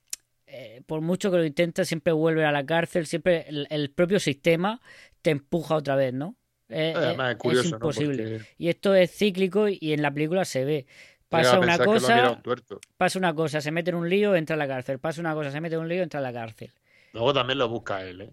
[0.48, 4.20] eh, por mucho que lo intenta, siempre vuelve a la cárcel, siempre el, el propio
[4.20, 4.82] sistema
[5.22, 6.36] te empuja otra vez, ¿no?
[6.70, 7.78] Eh, Además, eh, es curioso, es ¿no?
[7.78, 8.24] imposible.
[8.24, 10.86] Porque Y esto es cíclico y en la película se ve.
[11.30, 14.68] Pasa una cosa, un pasa una cosa, se mete en un lío, entra a la
[14.68, 15.00] cárcel.
[15.00, 16.72] Pasa una cosa, se mete en un lío, entra a la cárcel.
[17.14, 18.30] Luego también lo busca él, ¿eh?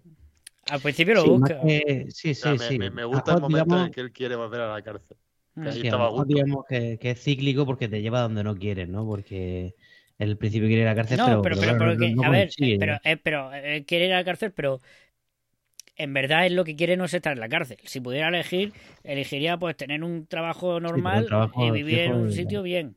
[0.71, 1.61] Al principio lo Sí, busca.
[1.61, 2.79] que- sí, O sea, sí, me, sí.
[2.91, 5.17] me- gusta el momento digamos- en que él quiere volver a la cárcel.
[5.55, 5.67] Que Mm.
[5.67, 6.25] ahí Sí, gusto.
[6.35, 9.05] digamos que, que es cíclico porque te lleva donde no quieres, ¿no?
[9.07, 9.75] Porque
[10.19, 12.23] al principio quiere ir a la cárcel, No, pero, pero, pero pero, claro, porque, no,
[12.23, 14.81] no a ver, eh, pero, eh, pero eh, quiere ir a la cárcel, pero
[15.97, 17.79] en verdad es lo que quiere no es estar en la cárcel.
[17.85, 18.75] Si pudiera elegir,
[19.05, 22.97] elegiría pues tener un trabajo normal trabajo y vivir en un sitio bien.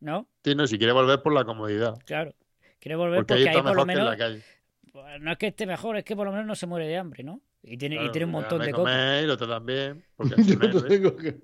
[0.00, 0.28] ¿No?
[0.44, 1.98] Sí, no, si quiere volver por la comodidad.
[2.04, 2.34] Claro.
[2.78, 4.44] Quiere volver Porque porque, ahí está por lo mejor que en menos la calle.
[4.92, 6.96] pues, no es que esté mejor, es que por lo menos no se muere de
[6.96, 7.42] hambre, ¿no?
[7.62, 10.04] Y tiene, y tiene un montón de comer y lo tratan bien.
[10.16, 10.82] Porque es Yo un no héroe.
[10.88, 11.42] tengo que.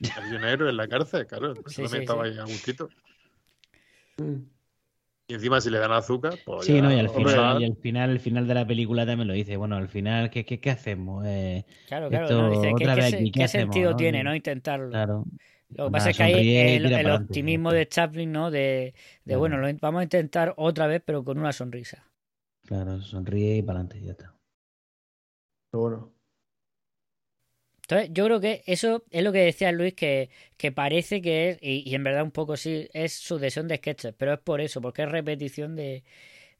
[0.00, 1.58] Es un héroe en la cárcel, claro.
[1.66, 2.30] Sí, también sí, estaba sí.
[2.32, 2.92] ahí a gustito.
[5.26, 7.64] Y encima si le dan azúcar, pues Sí, ya, no, y al hombre, final, y
[7.64, 9.56] al final, el final de la película también lo dice.
[9.56, 11.24] Bueno, al final, ¿qué, qué, qué hacemos?
[11.26, 12.26] Eh, Claro, claro.
[12.26, 12.48] esto, ¿no?
[12.48, 13.96] Dice, ¿qué, otra qué vez se- aquí, qué ¿qué hacemos, sentido no?
[13.96, 14.34] tiene, no?
[14.34, 15.06] Intentarlo.
[15.06, 15.24] Claro.
[15.76, 18.50] Lo que Nada, pasa es que ahí sonríe y el, optimismo de Chaplin, ¿no?
[18.50, 18.94] De,
[19.26, 19.36] de Claro.
[19.36, 22.10] bueno, lo vamos a intentar otra vez, pero con una sonrisa.
[22.62, 24.38] Claro, sonríe y para adelante, ya está.
[25.70, 26.17] Pero bueno.
[27.88, 31.58] Entonces, yo creo que eso es lo que decía Luis, que, que parece que es,
[31.62, 34.80] y, y en verdad un poco sí, es sucesión de sketches, pero es por eso,
[34.82, 36.04] porque es repetición de,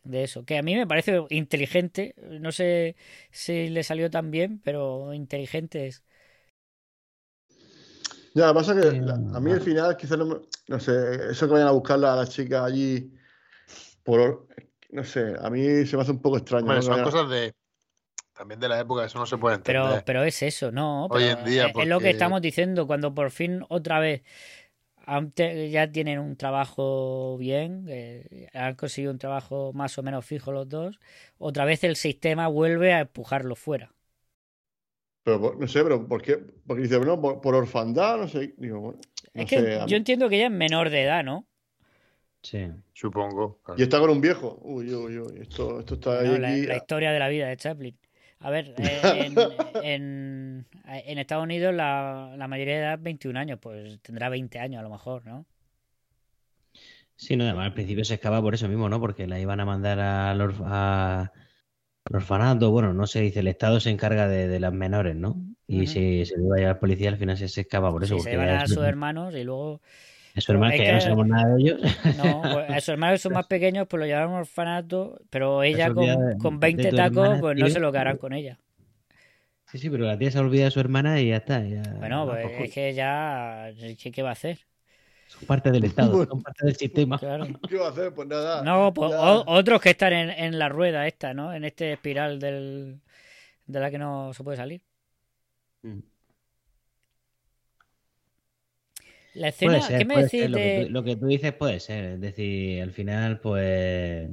[0.04, 0.44] de eso.
[0.44, 2.96] Que a mí me parece inteligente, no sé
[3.32, 6.04] si le salió tan bien, pero inteligente es.
[8.34, 11.46] Ya, pasa que Sí, la- a mí al final quizás no, me- no sé, eso
[11.46, 13.12] que vayan a buscarla a las chicas allí
[14.04, 14.48] por,
[14.90, 16.72] no sé, a mí se me hace un poco extraño.
[16.72, 16.94] Hombre, ¿no?
[16.94, 17.52] Que son cosas de
[18.38, 19.83] también de la época, eso no se puede entender.
[19.83, 21.07] Pero, pero es eso, ¿no?
[21.07, 24.22] Hoy en día, es, es lo que porque- estamos diciendo, cuando por fin otra vez
[25.70, 30.68] ya tienen un trabajo bien, eh, han conseguido un trabajo más o menos fijo los
[30.68, 31.01] dos,
[31.38, 33.92] otra vez el sistema vuelve a empujarlo fuera.
[35.24, 36.38] Pero no sé, pero ¿por qué?
[36.66, 38.55] Porque dice, bueno, por, por orfandad, no sé.
[38.57, 39.01] Digo, bueno,
[39.35, 41.46] no es que sé, a mí- yo entiendo que ella es menor de edad, ¿no?
[42.42, 42.68] Sí.
[42.94, 43.61] Supongo.
[43.62, 43.79] claro.
[43.81, 44.59] Y está con un viejo.
[44.62, 46.29] Uy, uy, uy, esto, esto está ahí.
[46.29, 46.66] No, la, aquí.
[46.66, 47.98] la historia de la vida de Chaplin.
[48.40, 53.59] A ver, en, en, en Estados Unidos la, la mayoría de edad es 21 años,
[53.61, 55.46] pues tendrá 20 años a lo mejor, ¿no?
[57.16, 59.01] Sí, no, además al principio se escapa por eso mismo, ¿no?
[59.01, 61.22] Porque la iban a mandar al, orf- a-
[62.05, 62.70] al orfanato.
[62.70, 65.37] Bueno, no se dice, el Estado se encarga de, de las menores, ¿no?
[65.66, 68.14] Y si se le iba a llevar policía, al final se, se escapa por eso.
[68.16, 69.81] Sí, se ya a sus hermanos y luego
[70.38, 71.81] es su hermano, es que ya no sabemos nada de ellos.
[72.16, 75.20] No, pues a sus hermanos que son más pequeños, pues lo llevaron a un orfanato,
[75.31, 77.92] pero ella Se con, de- con de 20 tu tacos, hermana, pues no sé lo
[77.92, 78.59] que harán con ella.
[79.70, 81.62] Sí, sí, pero la tía se olvida de su hermana y ya está.
[81.62, 83.70] ya- Bueno, pues es que ya,
[84.01, 84.59] ¿qué, qué va a hacer?
[85.27, 87.18] son parte del Estado, son parte del sistema.
[87.18, 87.46] Claro.
[87.68, 88.14] ¿Qué va a hacer?
[88.14, 88.62] Pues nada.
[88.62, 91.53] No, pues o- otros que están en, en la rueda esta, ¿no?
[91.53, 93.01] En este espiral del,
[93.66, 94.81] de la que no se puede salir.
[95.83, 95.98] Mm.
[99.38, 101.53] La escena, ser, ¿qué me puede decís ser, lo, que tú, lo que tú dices
[101.53, 102.05] puede ser.
[102.14, 104.29] Es decir, al final, pues.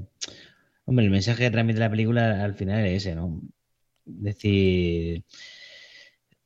[0.86, 3.42] Hombre, el mensaje que transmite la película al final es ese, ¿no?
[4.08, 5.24] Es decir.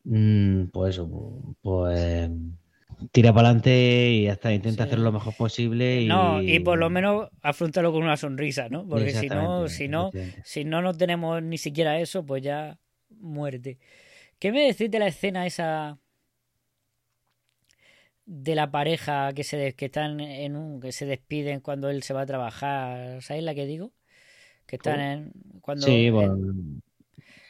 [0.04, 2.30] mm, pues eso, pues.
[3.14, 4.88] Tira para adelante y hasta intenta Sí.
[4.90, 6.02] hacer lo mejor posible.
[6.02, 6.08] Y...
[6.08, 8.86] No, y por lo menos afrontalo con una sonrisa, ¿no?
[8.86, 10.12] Porque si no, si no,
[10.44, 12.78] si no no tenemos ni siquiera eso, pues ya
[13.10, 13.78] muerte.
[14.38, 15.98] ¿Qué me decís de la escena esa
[18.30, 22.14] de la pareja que se que están en un que se despiden cuando él se
[22.14, 23.22] va a trabajar?
[23.24, 23.94] ¿Sabéis la que digo?
[24.68, 26.12] Que están en cuando Sí,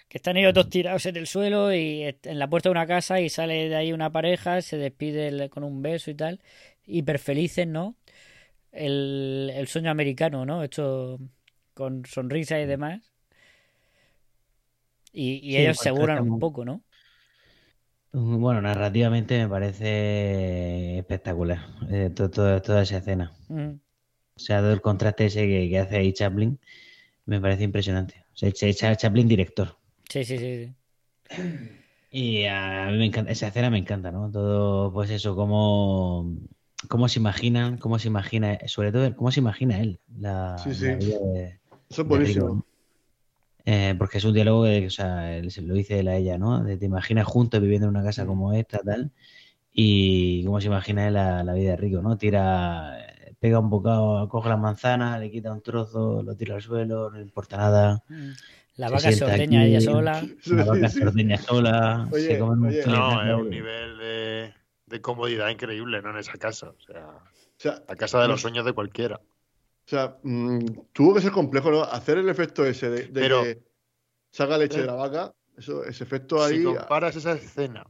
[0.08, 3.22] que están ellos dos tirados en el suelo y en la puerta de una casa
[3.22, 6.40] y sale de ahí una pareja, se despide con un beso y tal,
[6.86, 7.96] hiper felices, ¿no?
[8.72, 10.64] El, el sueño americano, ¿no?
[10.64, 11.20] Hecho
[11.76, 13.02] con sonrisa y demás.
[15.12, 16.84] Y, y Sí, ellos se está un poco, ¿no?
[18.12, 23.32] Bueno, narrativamente me parece espectacular eh, to- to- toda esa escena.
[23.50, 23.70] Mm.
[24.36, 26.60] O sea, todo el contraste ese que, que hace ahí Chaplin
[27.26, 28.26] me parece impresionante.
[28.34, 29.76] O sea, Cha- Cha- Chaplin director.
[30.10, 30.66] Sí, sí, sí.
[30.66, 30.76] sí.
[32.12, 34.32] Y a mí me encanta, esa escena me encanta, ¿no?
[34.32, 36.34] Todo, pues eso, cómo,
[36.88, 40.86] cómo se imaginan, cómo se imagina, sobre todo, cómo se imagina él la, Sí, sí.
[40.88, 42.66] la vida de, Eso es buenísimo.
[43.66, 46.64] Eh, porque es un diálogo de, o sea, se lo dice él a ella, ¿no?
[46.64, 49.12] De te imaginas juntos viviendo en una casa como esta, tal.
[49.72, 52.18] Y como se imagina la, la vida de Rico, ¿no?
[52.18, 52.98] Tira,
[53.40, 57.18] pega un bocado, coge la manzana, le quita un trozo, lo tira al suelo, no
[57.18, 58.04] le importa nada.
[58.76, 60.24] La Se vaca se ordeña aquí, ella sola.
[60.46, 62.84] La vaca se ordeña sola, Oye, se come un oye.
[62.86, 64.54] No, es un nivel de,
[64.88, 66.12] de comodidad increíble, ¿no?
[66.12, 66.70] En esa casa.
[66.70, 69.22] O sea, O sea, la casa de los sueños de cualquiera.
[69.90, 71.82] O sea, mm, tuvo que ser complejo, ¿no?
[71.82, 73.64] Hacer el efecto ese de, de Pero- que
[74.30, 76.58] salga leche de la vaca, eso, ese efecto ahí.
[76.60, 77.88] Si comparas esa escena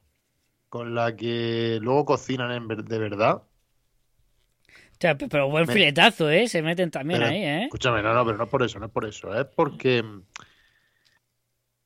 [0.70, 3.44] con la que luego cocinan en ver- de verdad.
[3.44, 6.48] O sea, pe- pero buen Me- filetazo, ¿eh?
[6.48, 7.64] Se meten también pero, ahí, ¿eh?
[7.66, 9.38] Escúchame, no, no, pero no es por eso, no es por eso.
[9.38, 10.22] Es porque mm,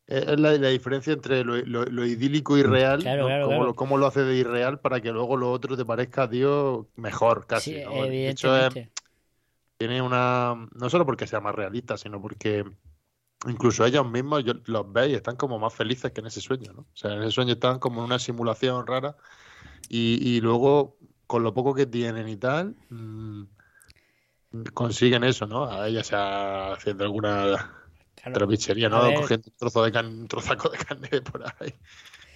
[0.06, 3.28] es es la, la diferencia entre lo, lo- lo idílico y real, Claro, ¿no?
[3.30, 3.66] claro, cómo, claro.
[3.66, 7.48] Lo, cómo lo hace de irreal para que luego lo otro te parezca, Dios, mejor
[7.48, 7.74] casi.
[7.80, 8.04] Sí, ¿no?
[8.06, 8.90] De hecho, es-.
[9.78, 10.56] Tiene una.
[10.76, 12.66] No solo porque sea más realista, sino porque
[13.48, 16.74] incluso ellos mismos yo- los veis y están como más felices que en ese sueño,
[16.74, 16.82] ¿no?
[16.82, 19.16] O sea, en ese sueño están como en una simulación rara
[19.90, 20.98] y, y luego,
[21.28, 23.44] con lo poco que tienen y tal, mm,
[24.74, 25.66] consiguen eso, ¿no?
[25.66, 27.80] A ella sea haciendo alguna
[28.16, 28.40] Claro.
[28.40, 29.14] trapichería, ¿no?
[29.14, 31.74] Cogiendo un trozo de carne, un trozaco de carne por ahí.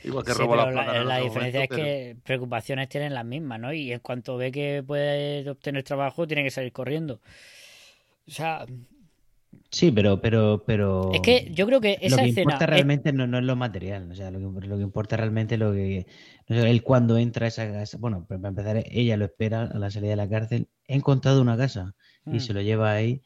[0.04, 3.26] Igual que Sí, robó pero las la, diferencia momento, es pero- que preocupaciones tienen las
[3.26, 3.74] mismas, ¿no?
[3.74, 7.20] Y en cuanto ve que puede obtener trabajo, tiene que salir corriendo.
[8.28, 8.66] O sea,
[9.72, 11.12] Sí, pero, pero, pero.
[11.14, 12.42] es que yo creo que lo esa que escena.
[12.44, 15.18] importa es- realmente no, no es lo material, o sea, lo que, lo que importa
[15.18, 16.06] realmente es lo que
[16.48, 19.64] no sé, él cuando entra a esa casa, bueno, pero para empezar, ella lo espera
[19.64, 21.96] a la salida de la cárcel, he encontrado una casa
[22.26, 22.40] y Mm.
[22.40, 23.22] se lo lleva ahí,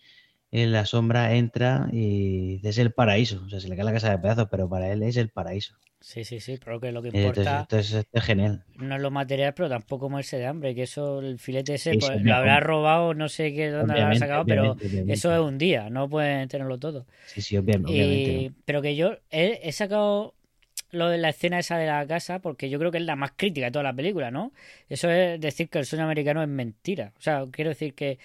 [0.52, 4.12] en la sombra entra y es el paraíso, o sea, se le cae la casa
[4.12, 5.76] de pedazos, pero para él es el paraíso.
[6.00, 8.64] Sí, sí, sí, pero que lo que Entonces, importa entonces es genial.
[8.76, 12.02] no es lo material, pero tampoco morirse de hambre, que eso, el filete ese, pues,
[12.04, 12.34] lo obviamente.
[12.34, 15.14] habrá robado, no sé qué, dónde lo habrá Obviamente, sacado, pero obviamente, obviamente.
[15.14, 17.06] eso es un día, no pueden tenerlo todo.
[17.26, 18.32] Sí, sí, obvia- obviamente.
[18.32, 18.56] Y- ¿no?
[18.66, 20.34] pero que yo he, he sacado
[20.92, 23.32] lo de la escena esa de la casa porque yo creo que es la más
[23.36, 24.52] crítica de toda la película, ¿no?
[24.90, 27.14] Eso es decir que el sueño americano es mentira.
[27.18, 28.20] O sea, quiero decir que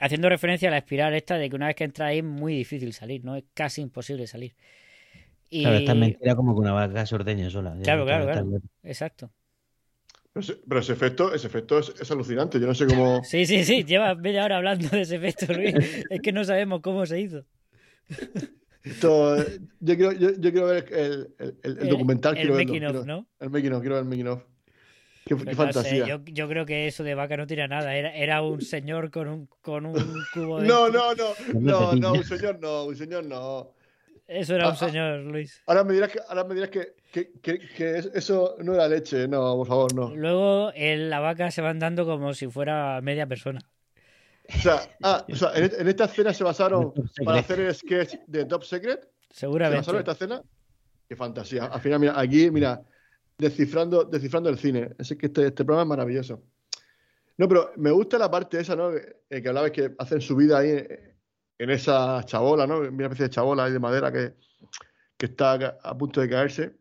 [0.00, 2.54] haciendo referencia a la espiral esta de que una vez que entras ahí es muy
[2.56, 3.36] difícil salir, ¿no?
[3.36, 4.54] Es casi imposible salir.
[5.48, 5.62] Y...
[5.62, 7.76] Claro, esta es mentira como que una vaca se ordeña sola.
[7.82, 8.44] Claro, claro, claro.
[8.46, 8.62] bien.
[8.82, 9.30] Exacto.
[10.32, 12.60] Pero ese, pero ese efecto, ese efecto es, es alucinante.
[12.60, 13.20] Yo no sé cómo.
[13.24, 15.74] Sí, sí, sí, lleva media hora hablando de ese efecto, Luis.
[16.10, 17.44] Es que no sabemos cómo se hizo.
[18.82, 22.34] Esto, eh, yo, quiero, yo, yo quiero ver el, el- el- el documental.
[22.36, 23.28] el quiero verlo, making of, quiero- ¿no?
[23.38, 24.42] El making of, quiero ver el making of.
[25.24, 26.06] Qué, qué no sé, fantasía.
[26.06, 27.94] yo, yo creo que eso de vaca no tira nada.
[27.94, 29.94] Era, era un señor con un, con un
[30.32, 30.66] cubo de...
[30.68, 33.72] No, no, no, No, no, un señor no, un señor no.
[34.26, 34.78] Eso era Ah, un ah.
[34.78, 35.62] señor, Luis.
[35.66, 38.88] Ahora me dirás que, ahora me dirás que, que, que, que es- eso no era
[38.88, 40.14] leche, no, por favor, no.
[40.14, 43.60] Luego en la vaca se van dando como si fuera media persona.
[44.48, 46.92] O sea, ah, o sea, en, en esta escena se basaron
[47.24, 49.02] para hacer el sketch de Top Secret.
[49.30, 49.78] ¿Se Seguramente.
[49.78, 50.42] basaron en esta escena?
[51.08, 51.64] Qué fantasía.
[51.66, 52.80] Al final, mira, aquí, mira,
[53.40, 54.94] descifrando, descifrando el cine.
[54.98, 56.42] Es que este, este programa es maravilloso.
[57.38, 58.92] No, pero me gusta la parte esa, ¿no?
[58.94, 61.16] Eh, que hablabas que hacen su vida ahí eh,
[61.58, 62.80] en esa chabola, ¿no?
[62.80, 64.34] Una especie de chabola ahí de madera que,
[65.16, 66.76] que está a punto de caerse.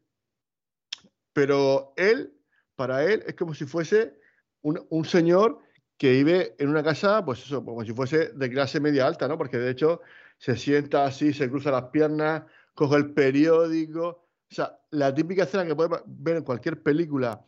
[1.32, 2.34] Pero él,
[2.76, 4.20] para él, es como si fuese
[4.62, 5.60] un, un señor
[5.98, 9.38] que vive en una casa, pues eso, como si fuese de clase media alta, ¿no?
[9.38, 10.02] Porque de hecho
[10.38, 12.44] se sienta así, se cruza las piernas,
[12.74, 14.29] coge el periódico.
[14.52, 17.40] O sea, la típica escena que puedes ver en cualquier película,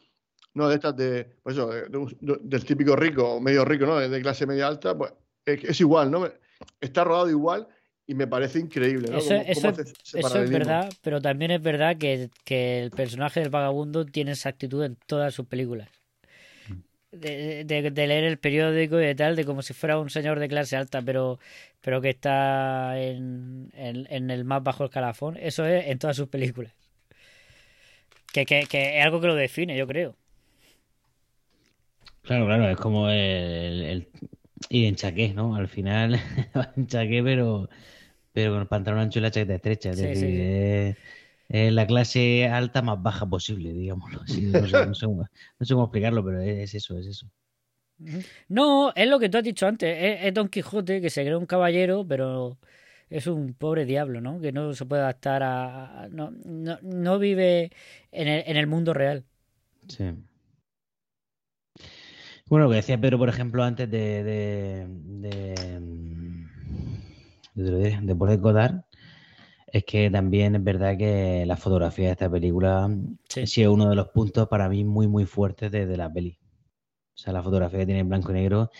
[0.53, 0.67] ¿no?
[0.69, 3.97] De estas de, pues eso, de- de un- de- del típico rico, medio rico, ¿no?
[3.99, 5.11] De clase media alta, pues
[5.45, 6.27] es, es igual, ¿no?
[6.79, 7.67] Está rodado igual
[8.05, 9.17] y me parece increíble, ¿no?
[9.17, 13.39] Eso, Cómo- eso, cómo es- eso verdad, pero también es verdad que, que el personaje
[13.39, 15.89] del vagabundo tiene esa actitud en todas sus películas.
[17.11, 20.39] De, de- de leer el periódico y de tal, de como si fuera un señor
[20.39, 21.39] de clase alta, pero,
[21.81, 25.35] pero que está en, en, en el más bajo escalafón.
[25.35, 26.73] Eso es en todas sus películas.
[28.33, 30.15] Que, que, que es algo que lo define, yo creo.
[32.23, 34.07] Claro, claro, es como el, el-
[34.69, 35.55] ir en chaqué, ¿no?
[35.55, 36.13] Al final
[36.55, 37.69] va en chaqué, pero,
[38.33, 39.91] pero con el pantalón ancho y la chaqueta estrecha.
[39.91, 40.41] Es Sí, decir, sí.
[40.41, 40.97] Es,
[41.49, 44.21] es la clase alta más baja posible, digámoslo.
[44.21, 44.55] así.
[44.55, 45.23] No sé, no sé cómo,
[45.59, 47.27] no sé cómo explicarlo, pero es eso, es eso.
[48.47, 49.95] No, es lo que tú has dicho antes.
[49.99, 52.57] Es, es Don Quijote que se cree un caballero, pero
[53.11, 54.39] es un pobre diablo, ¿no?
[54.39, 56.07] Que no se puede adaptar a.
[56.11, 57.71] no, no, no vive
[58.11, 59.25] en el, en el mundo real.
[59.87, 60.05] Sí.
[62.47, 64.87] Bueno, lo que decía Pedro, por ejemplo, antes de de,
[67.53, 68.81] de, de, Paul Godard,
[69.67, 72.89] es que también es verdad que la fotografía de esta película
[73.27, 73.45] Sí.
[73.45, 76.39] sí es uno de los puntos para mí muy, muy fuertes de, de la peli.
[77.13, 78.71] O sea, la fotografía que tiene en blanco y negro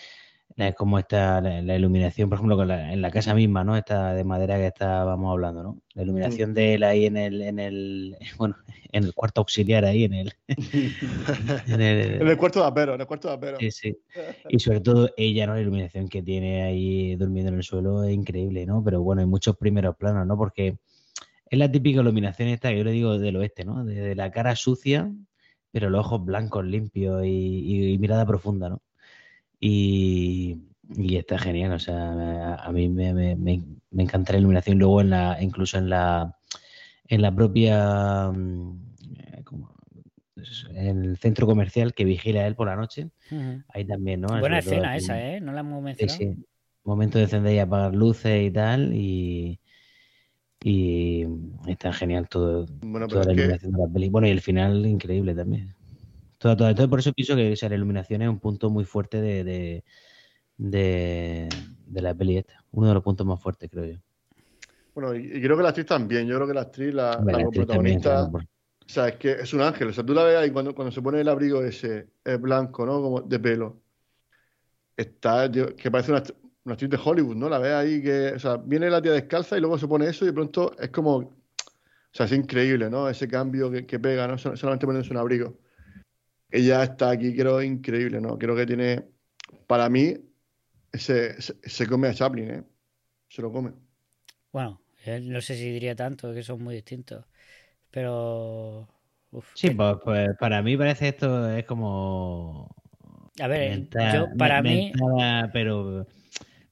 [0.56, 3.76] la- como está la, la iluminación, por ejemplo, con la- en la casa misma, ¿no?
[3.76, 5.78] Esta de madera que estábamos hablando, ¿no?
[5.94, 8.56] La iluminación de él ahí en el, en el, bueno,
[8.92, 10.32] en el cuarto auxiliar ahí, en el,
[11.68, 13.58] en el, En el cuarto de apero, en el cuarto de apero.
[13.58, 13.96] Sí, sí.
[14.48, 15.54] Y sobre todo ella, ¿no?
[15.54, 18.82] La iluminación que tiene ahí durmiendo en el suelo es increíble, ¿no?
[18.84, 20.36] Pero bueno, hay muchos primeros planos, ¿no?
[20.36, 20.76] Porque
[21.50, 23.84] es la típica iluminación esta que yo le digo del oeste, ¿no?
[23.84, 25.10] De, la cara sucia,
[25.70, 28.82] pero los ojos blancos, limpios y, y- y mirada profunda, ¿no?
[29.64, 30.58] Y,
[30.96, 34.76] y está genial, o sea, a, mí me, me- me- me encanta la iluminación.
[34.76, 36.36] Luego en la, incluso en la,
[37.06, 38.80] en la propia, mm,
[39.44, 39.72] como-
[40.74, 43.62] en el centro comercial que vigila él por la noche, Ujú.
[43.68, 44.28] ahí también, ¿no?
[44.30, 45.40] Buena Sobre escena esa, ¿eh?
[45.40, 46.18] No la hemos mencionado.
[46.18, 46.34] sí.
[46.84, 49.60] Momento de encender y apagar luces y tal, y,
[50.64, 51.24] y
[51.68, 54.08] está genial todo, Bueno, toda la que- iluminación de la peli.
[54.08, 55.72] Bueno, y el final increíble también.
[56.42, 58.84] Todo, todo, todo por eso pienso que o sea, la iluminación es un punto muy
[58.84, 59.84] fuerte de, de,
[60.58, 61.48] de,
[61.86, 62.64] de la peli esta.
[62.72, 63.98] Uno de los puntos más fuertes, creo yo.
[64.94, 66.26] Bueno, y, y creo que la actriz también.
[66.26, 68.46] Yo creo que la actriz, la, Hombre, la la actriz también, protagonista,
[68.84, 69.88] o sea, es que es un ángel.
[69.88, 72.84] O sea, tú la ves ahí cuando, cuando se pone el abrigo ese eh, blanco,
[72.84, 73.00] ¿no?
[73.00, 73.80] Como de pelo.
[74.96, 76.22] Está, tío, que parece una,
[76.64, 77.48] una actriz de Hollywood, ¿no?
[77.48, 80.24] La ves ahí que, o sea, viene la tía descalza y luego se pone eso
[80.24, 81.34] y de pronto es como, o
[82.12, 83.08] sea, es increíble, ¿no?
[83.08, 84.36] Ese cambio que, que pega, ¿no?
[84.36, 85.56] Sol- Solamente poniéndose un abrigo.
[86.52, 88.38] Ella está aquí, creo, increíble, ¿no?
[88.38, 89.04] Creo que tiene,
[89.66, 90.14] para mí,
[90.92, 92.64] se, se, se come a Chaplin, ¿eh?
[93.28, 93.72] Se lo come.
[94.52, 97.24] Bueno, eh, no sé si diría tanto, que son muy distintos.
[97.90, 98.88] Pero.
[99.32, 102.74] uf, Sí, que- pues, pues para mí parece esto es como
[103.40, 104.92] a ver, Menta- yo, para me- mí.
[105.52, 106.06] pero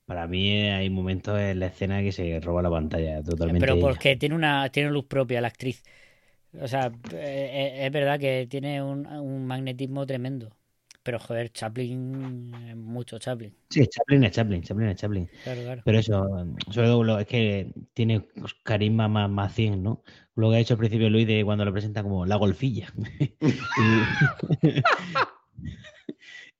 [0.07, 3.75] para mí hay momentos en la escena que se roba la pantalla totalmente.
[3.75, 3.97] Pero ella.
[3.97, 5.83] porque tiene una tiene luz propia la actriz.
[6.59, 10.51] O sea, eh, es verdad que tiene un, un magnetismo tremendo.
[11.03, 13.55] Pero joder, Chaplin, eh, mucho Chaplin.
[13.71, 15.31] Sí, Chaplin es Chaplin, Chaplin es Chaplin.
[15.45, 15.83] Claro, claro.
[15.85, 18.27] Pero eso, sobre todo lo- es que tiene
[18.65, 20.03] carisma más, más 100, ¿no?
[20.35, 22.93] Lo que ha hecho al principio Luis de cuando lo presenta como la golfilla.
[23.41, 23.41] y,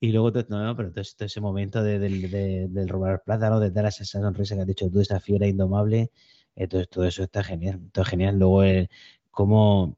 [0.01, 2.89] y luego, todo- no, no, pero todo, ese- todo ese momento de- del, de- del
[2.89, 3.61] robar plata, ¿no?
[3.61, 6.11] De dar esa sonrisa que has dicho tú, esa fiera indomable,
[6.57, 8.39] eh, todo, todo eso está genial, todo genial.
[8.39, 8.89] Luego, el,
[9.41, 9.97] como,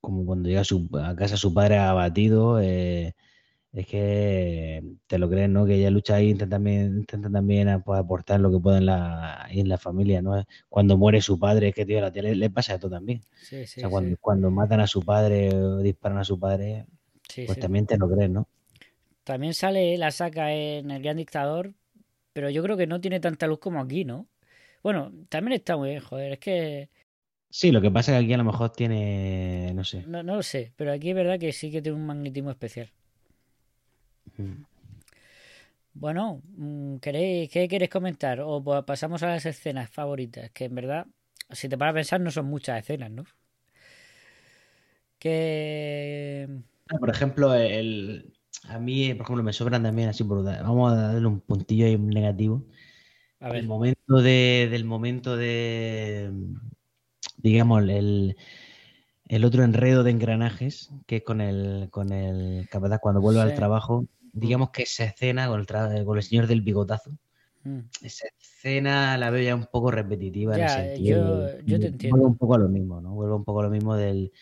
[0.00, 3.14] como cuando llega a, su, a casa su padre abatido, eh,
[3.72, 5.66] es que te lo crees, ¿no?
[5.66, 8.86] Que ella lucha ahí, intenta también, intenta también a- pues, aportar lo que puede en
[8.86, 10.44] la, en la familia, ¿no?
[10.70, 13.22] Cuando muere su padre, es que, tío, a la tía le, pasa esto también.
[13.40, 14.18] Sí, O sí, sea, cuando, sí.
[14.20, 16.86] cuando matan a su padre o disparan a su padre,
[17.44, 18.48] pues también te lo crees, ¿no?
[19.24, 21.74] También sale la saca en El Gran Dictador,
[22.32, 24.28] pero yo creo que no tiene tanta luz como aquí, ¿no?
[24.82, 26.90] Bueno, también está muy bien, joder, es que
[27.50, 30.08] Sí, lo que pasa es que aquí a lo mejor tiene, no sé.
[30.10, 32.92] no, no lo sé, pero aquí es verdad que sí que tiene un magnetismo especial.
[34.38, 34.66] Mm.
[35.94, 38.40] Bueno, mm, ¿queréis, ¿qué queréis comentar?
[38.40, 41.06] O pues pasamos a las escenas favoritas, que en verdad,
[41.50, 43.24] si te paras a pensar, no son muchas escenas, ¿no?
[45.18, 46.46] Que...
[46.88, 48.32] Ah, Por ejemplo, el,
[48.64, 51.98] a mí, por ejemplo, me sobran también así por vamos a darle un puntillo ahí
[51.98, 52.64] negativo.
[53.40, 56.32] A ver, El momento de, del momento de,
[57.46, 58.36] digamos, el,
[59.28, 63.54] el otro enredo de engranajes, que es con el, con el capataz cuando vuelve al
[63.54, 67.12] trabajo, digamos que esa escena con el, con el señor del bigotazo,
[67.64, 71.80] mm, esa escena la veo ya un poco repetitiva en el Ya, sentido yo- yo
[71.80, 72.16] te entiendo.
[72.16, 73.14] Vuelve un poco a lo mismo, ¿no?
[73.14, 74.32] Vuelve un poco a lo mismo del,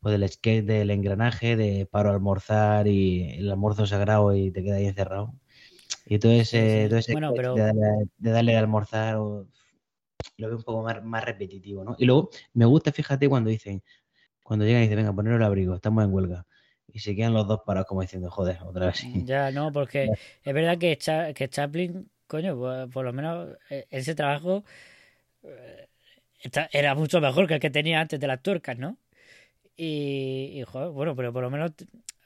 [0.00, 4.62] pues del sketch del engranaje, de paro a almorzar y el almuerzo sagrado y te
[4.62, 5.34] quedas ahí encerrado.
[6.06, 9.46] Y todo ese, todo ese Bueno, pero- de, darle, de darle de almorzar o-
[10.38, 11.96] lo veo un poco más, más repetitivo, ¿no?
[11.98, 13.82] Y luego me gusta, fíjate, cuando dicen,
[14.42, 16.46] cuando llegan y dicen, venga, poneros el abrigo, estamos en huelga.
[16.92, 19.08] Y se quedan los dos parados como diciendo, joder, otra vez.
[19.12, 20.12] Ya, no, porque
[20.42, 24.64] es verdad que, Cha- que Chaplin, coño, pues, por lo menos eh, ese trabajo
[25.44, 25.88] eh,
[26.72, 28.98] era mucho mejor que el que tenía antes de las tuercas, ¿no?
[29.76, 31.72] Y, y, joder, bueno, pero por lo menos,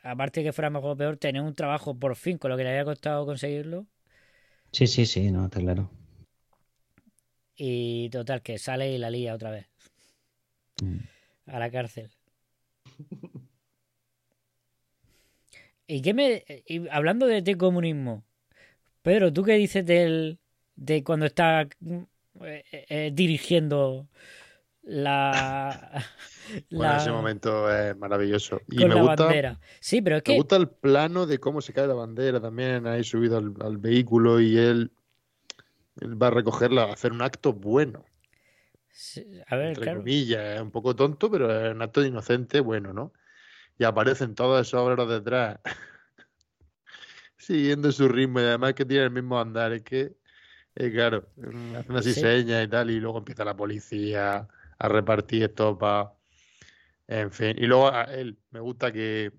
[0.03, 2.65] aparte de que fuera mejor o peor, tener un trabajo por fin con lo que
[2.65, 3.87] le había costado conseguirlo.
[4.73, 5.91] Sí, sí, sí, no, está claro.
[7.61, 9.67] Y total, que sale y la lía otra vez
[10.81, 10.99] Mm.
[11.47, 12.09] a la cárcel.
[15.87, 16.45] ¿Y qué me.
[16.67, 18.23] y hablando de, de comunismo,
[19.03, 20.39] Pedro, ¿tú qué dices del.
[20.77, 24.07] de cuando está eh, eh, dirigiendo
[24.83, 26.05] la.
[26.71, 28.63] Bueno, la- ese momento es maravilloso.
[28.71, 29.61] Y con me la gusta, bandera?
[29.81, 30.37] Sí, pero es me que.
[30.37, 34.41] gusta el plano de cómo se cae la bandera también ahí subido al, al vehículo
[34.41, 34.91] y él,
[36.01, 38.05] él va a recogerla, a hacer un acto bueno,
[38.91, 40.01] sí, A ver, entre claro.
[40.01, 40.57] comillas.
[40.57, 43.13] Es un poco tonto, pero es un acto de inocente bueno, ¿no?
[43.79, 45.61] Y aparecen todos esos obreros detrás.
[47.37, 49.73] siguiendo su ritmo y además que tiene el mismo andar.
[49.73, 50.17] Es que,
[50.77, 51.29] eh, claro,
[51.77, 52.21] hacen así Sí.
[52.21, 56.17] señas y tal, y luego empieza la policía a repartir estopa.
[57.09, 59.33] En fin, y luego a él, me gusta que,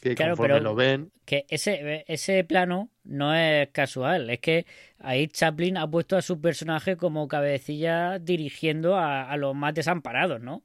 [0.00, 4.64] que Claro, conforme pero- lo ven, Que ese, ese plano no es casual, es que
[4.98, 10.40] ahí Chaplin ha puesto a su personaje como cabecilla dirigiendo a, a los más desamparados,
[10.40, 10.56] ¿no?
[10.56, 10.64] O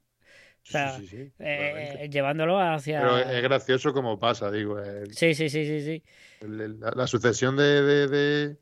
[0.63, 2.99] sea, sí, sí, sí, eh, llevándolo hacia...
[3.01, 6.03] pero es gracioso como pasa, digo, el- Sí, sí, sí, sí, sí.
[6.41, 8.57] el- la, la sucesión de, de, de,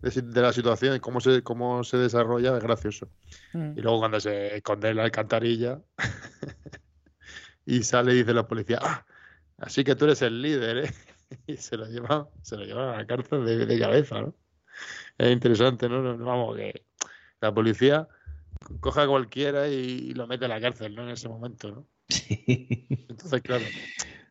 [0.00, 3.08] de la situación y cómo se, cómo se desarrolla es gracioso.
[3.52, 3.72] Mm.
[3.76, 5.80] Y luego cuando se esconde en la alcantarilla
[7.66, 9.06] y sale y dice la policía, ah,
[9.62, 10.90] así que tú eres el líder, ¿eh?
[11.46, 14.34] Y se lo lleva, se lo lleva a la cárcel de, de cabeza, ¿no?
[15.16, 16.18] Es interesante, ¿no?
[16.18, 16.84] Vamos, que
[17.40, 18.06] la policía
[18.80, 21.04] coja a cualquiera y, lo mete a la cárcel, ¿no?
[21.04, 21.86] En ese momento, ¿no?
[22.08, 22.86] Sí.
[23.08, 23.64] Entonces, claro,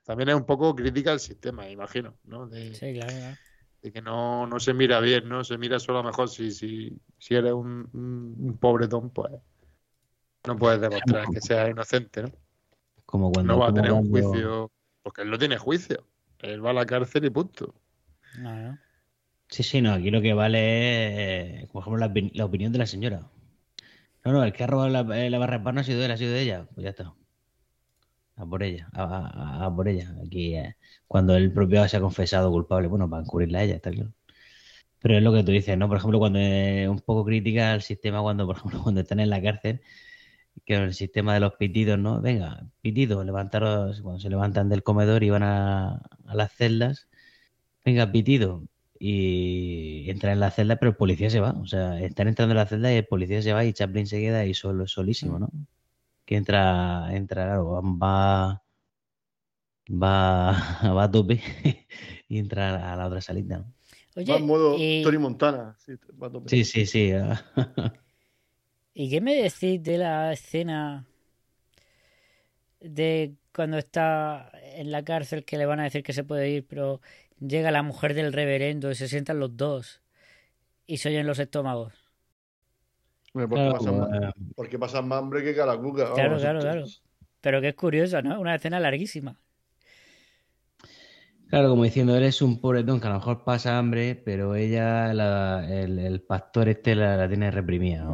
[0.04, 2.48] también es un poco crítica al sistema, imagino, ¿no?
[2.48, 3.38] De, Sí, claro, claro.
[3.82, 5.44] de que no, no se mira bien, ¿no?
[5.44, 9.34] Se mira solo a lo mejor si, si, si eres un, un, un pobretón, pues
[10.46, 12.32] no puedes demostrar que seas inocente, ¿no?
[13.06, 14.72] Como cuando No va a tener un juicio,
[15.04, 16.08] porque él no tiene juicio.
[16.40, 17.74] Él va a la cárcel y punto.
[18.34, 18.80] No, no.
[19.50, 22.80] Sí, sí, no, aquí lo que vale es, por ejemplo, la, opin- la opinión de
[22.80, 23.30] la señora.
[24.26, 26.04] No, no, el que ha robado la, eh, la barra de pan no ha sido
[26.06, 26.68] él, ha sido de ella.
[26.76, 27.14] Pues ya está.
[28.36, 30.14] A por ella, a, a- a por ella.
[30.26, 30.76] Aquí, eh,
[31.08, 34.12] cuando el propio se ha confesado culpable, bueno, para encubrirla a ella, está claro.
[35.02, 35.88] Pero es lo que tú dices, ¿no?
[35.90, 39.30] Por ejemplo, cuando es un poco crítica al sistema, cuando, por ejemplo, cuando están en
[39.32, 39.82] la cárcel,
[40.66, 42.22] que el sistema de los pitidos, ¿no?
[42.22, 45.96] Venga, pitido, levantaros, cuando se levantan del comedor y van a,
[46.26, 47.08] a las celdas,
[47.84, 48.64] venga, pitido,
[49.00, 51.52] y entran en la celda, pero el policía se va.
[51.60, 54.20] O sea, están entrando en la celda y el policía se va y Chaplin se
[54.20, 55.50] queda ahí solo, solísimo, ¿no?
[56.26, 58.62] Que entra, entra, claro, va,
[59.90, 60.54] va,
[60.96, 61.42] va a tope
[62.30, 63.58] y entra a la otra salita.
[63.60, 63.74] ¿no?
[64.16, 65.76] Oye, Va en modo y- Tony Montana.
[65.80, 66.50] Sí, va a tope.
[66.50, 67.12] Sí, sí, sí.
[68.94, 71.06] ¿Y qué me decís de la escena
[72.80, 76.68] de cuando está en la cárcel que le van a decir que se puede ir,
[76.68, 77.02] pero
[77.40, 80.02] llega la mujer del reverendo y se sientan los dos
[80.88, 81.94] y se oyen los estómagos?
[83.34, 84.10] Porque, Claro, pasan, más,
[84.56, 86.06] porque pasan más hambre que calacuca.
[86.10, 86.94] vamos, Claro, claro, claro.
[87.42, 88.40] Pero que es curioso, ¿no?
[88.40, 89.40] Una escena larguísima.
[91.48, 95.68] Claro, como diciendo, eres un pobretón que a lo mejor pasa hambre, pero ella, la-
[95.70, 98.06] el, el pastor este la, la tiene reprimida,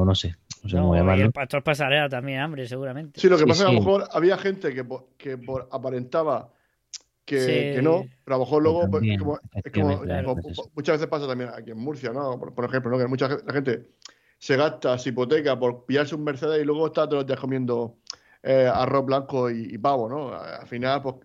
[0.00, 1.24] o no sé, no sé No, cómo y llamarlo.
[1.26, 3.20] el pastor pasará también hambre, seguramente.
[3.20, 5.36] Sí, lo que Sí, pasa es que a lo mejor había gente que, por- que
[5.38, 6.52] por- aparentaba
[7.24, 7.46] que, Sí.
[7.76, 10.42] que no, pero a lo mejor luego pues, También, como- es como, efectivamente, claro, como-
[10.42, 12.38] pues muchas veces pasa también aquí en Murcia, ¿no?
[12.38, 12.98] Por, por ejemplo, ¿no?
[12.98, 13.90] Que mucha la gente
[14.38, 17.96] se gasta su hipoteca por pillarse un Mercedes y luego está todos los días comiendo
[18.42, 20.28] eh, arroz blanco y, y pavo, ¿no?
[20.28, 21.16] A- Al final, pues,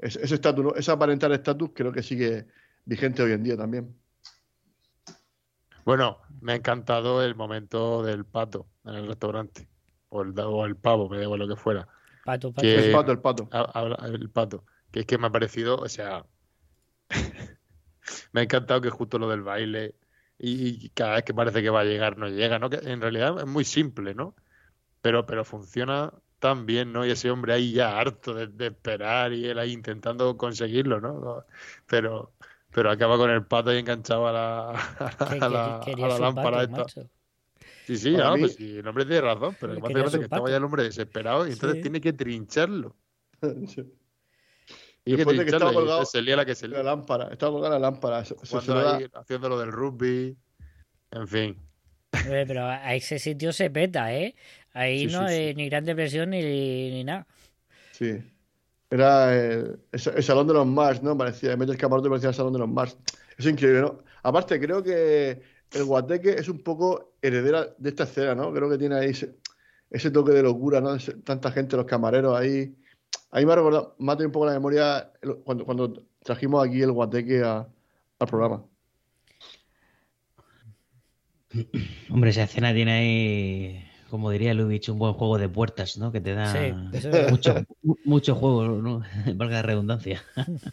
[0.00, 0.74] es- ese estatus, ¿no?
[0.74, 2.46] ese aparentar estatus creo que sigue
[2.84, 3.94] vigente hoy en día también.
[5.88, 9.66] Bueno, me ha encantado el momento del pato en el restaurante.
[10.10, 11.88] O el, o el pavo, me da igual lo que fuera.
[12.26, 12.60] Pato, pato.
[12.60, 13.48] Que- El pato, el pato.
[14.04, 14.64] El pato.
[14.90, 16.26] Que es que me ha parecido, o sea,
[18.32, 19.94] me ha encantado que justo lo del baile
[20.38, 22.68] y, y cada vez que parece que va a llegar no llega, ¿no?
[22.68, 24.34] Que en realidad es muy simple, ¿no?
[25.00, 27.06] Pero, pero funciona tan bien, ¿no?
[27.06, 31.44] Y ese hombre ahí ya harto de, de esperar y él ahí intentando conseguirlo, ¿no?
[31.86, 32.34] Pero,
[32.72, 34.70] pero acaba con el pato ahí enganchado a la,
[35.40, 37.00] a la, a la lámpara pato, esta.
[37.00, 37.10] macho.
[37.86, 40.18] Sí, sí, Para ah, pues sí, el hombre tiene razón, pero Él que gracia su
[40.18, 41.82] que estaba ya el hombre desesperado y entonces Sí.
[41.82, 42.94] tiene que trincharlo.
[43.66, 43.82] Sí.
[45.06, 46.76] Y que Después de que estaba trincharlo y colgado se lía la que se La
[46.78, 46.82] lía.
[46.84, 48.24] lámpara, estaba colgada la lámpara.
[48.26, 50.36] Se, se- lo da- haciendo lo del rugby.
[51.12, 51.56] En fin.
[52.12, 54.34] Hombre, pero a ese sitio se peta, ¿eh?
[54.74, 55.54] Ahí Sí, no sí.
[55.56, 57.26] ni Gran Depresión ni, ni nada.
[57.92, 58.18] Sí.
[58.90, 61.16] Era el, el- el salón de los Mars, ¿no?
[61.16, 62.96] Parecía, en vez del camarote parecía el salón de los Mars.
[63.36, 63.98] Es increíble, ¿no?
[64.22, 68.52] Aparte, creo que el Guateque es un poco heredera de esta escena, ¿no?
[68.52, 69.10] Creo que tiene ahí
[69.90, 70.96] ese, toque de locura, ¿no?
[71.24, 72.74] Tanta gente, los camareros ahí.
[73.30, 75.12] Ahí me ha recordado, me tenido un poco la memoria
[75.44, 77.66] cuando, cuando trajimos aquí el Guateque al
[78.28, 78.64] programa.
[82.10, 86.12] Hombre, esa escena tiene ahí, como diría Lubitsch, un buen juego de puertas, ¿no?
[86.12, 87.06] Que te da Sí, es.
[87.30, 89.02] mucho, mu- mucho juego, ¿no?
[89.36, 90.22] Valga la redundancia.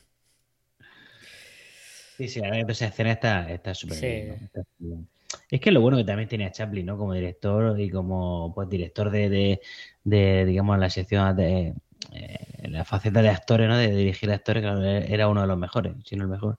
[2.17, 4.05] Sí, sí, la verdad que esa escena está está súper Sí.
[4.05, 4.33] bien, ¿no?
[4.35, 5.07] Está súper bien.
[5.51, 6.97] Es que lo bueno que también tiene a Chaplin, ¿no?
[6.97, 9.61] Como director y como pues director de, de,
[10.03, 11.73] de, digamos, la sección de
[12.13, 13.77] eh, la faceta de actores, ¿no?
[13.77, 16.57] De dirigir actores, claro, era uno de los mejores, si no el mejor.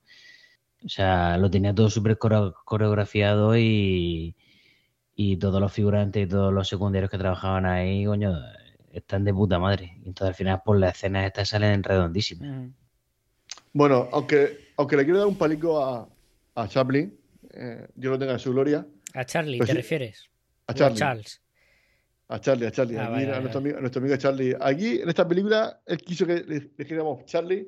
[0.85, 4.35] O sea, lo tenía todo súper coreo- coreografiado y,
[5.19, 8.39] y todos los figurantes y todos los secundarios que trabajaban ahí, coño,
[8.93, 9.97] están de puta madre.
[10.05, 12.47] Y entonces al final, pues las escenas estas salen redondísimas.
[12.47, 12.73] Mm.
[13.73, 16.07] Bueno, aunque, aunque le quiero dar un palico a,
[16.53, 17.19] a Chaplin,
[17.51, 18.85] eh, Dios lo tenga en su gloria.
[19.15, 19.77] A Charlie, Pues ¿te sí.
[19.77, 20.29] refieres?
[20.67, 20.97] A Charlie.
[20.99, 21.41] Charles.
[22.27, 22.97] A Charlie, a Charlie.
[22.97, 24.55] Ah, Aquí, vale, a, vale, nuestro amigo, a nuestro amigo Charlie.
[24.61, 27.67] Aquí, en esta película, él quiso que le, dijéramos Charlie,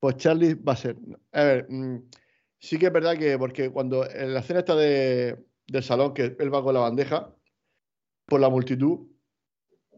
[0.00, 0.96] pues Charlie va a ser.
[1.30, 1.98] A ver, mm,
[2.58, 5.36] sí que es verdad que, porque cuando en la escena está de,
[5.70, 7.34] del salón, que él va con la bandeja,
[8.26, 9.08] por la multitud,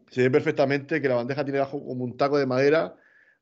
[0.09, 2.95] se ve perfectamente que la bandeja tiene abajo como un taco de madera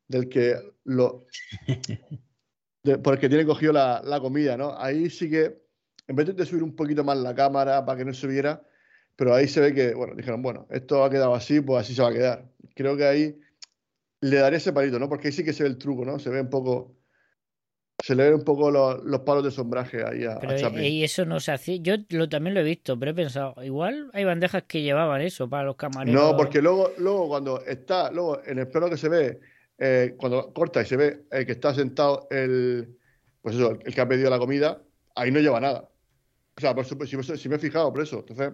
[0.07, 0.55] del que
[0.85, 1.25] lo.
[2.83, 4.77] de- por el que tiene cogido la, la comida, ¿no?
[4.77, 5.61] Ahí sí que,
[6.07, 8.63] en vez de subir un poquito más la cámara para que no se viera,
[9.15, 12.01] pero ahí se ve que, bueno, dijeron, bueno, esto ha quedado así, pues así se
[12.01, 12.51] va a quedar.
[12.75, 13.39] Creo que ahí
[14.21, 15.09] le daré ese palito, ¿no?
[15.09, 16.19] Porque ahí sí que se ve el truco, ¿no?
[16.19, 16.97] Se ve un poco.
[17.99, 20.83] Se le ven un poco los, los palos de sombraje ahí a, Pero Chaplin.
[20.85, 21.75] eh, y eso no se hacía.
[21.77, 25.47] Yo lo, también lo he visto, pero he pensado, igual hay bandejas que llevaban eso
[25.49, 26.13] para los camareros.
[26.31, 29.39] No, porque luego, luego cuando está, luego en el plano que se ve,
[29.77, 32.97] eh, cuando corta y se ve el que está sentado el,
[33.41, 34.81] pues eso, el, que ha pedido la comida,
[35.15, 35.87] ahí no lleva nada.
[36.57, 38.19] O sea, por supuesto, si, me- si me he fijado por eso.
[38.19, 38.51] Entonces,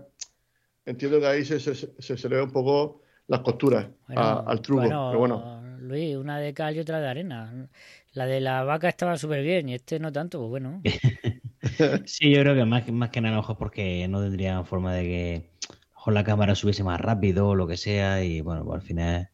[0.85, 4.39] entiendo que ahí se, se, se- se le ve un poco las costuras Bueno, a-
[4.47, 4.81] al truco.
[4.81, 7.69] bueno, pero bueno, Luis, una de cal y otra de arena.
[8.17, 10.81] La de la vaca estaba súper bien y este no tanto, pues bueno.
[12.05, 14.93] Sí, yo creo que más, más que nada a lo mejor porque no tendrían forma
[14.95, 15.51] de que
[15.93, 19.29] mejor la cámara subiese más rápido o lo que sea y bueno, pues al final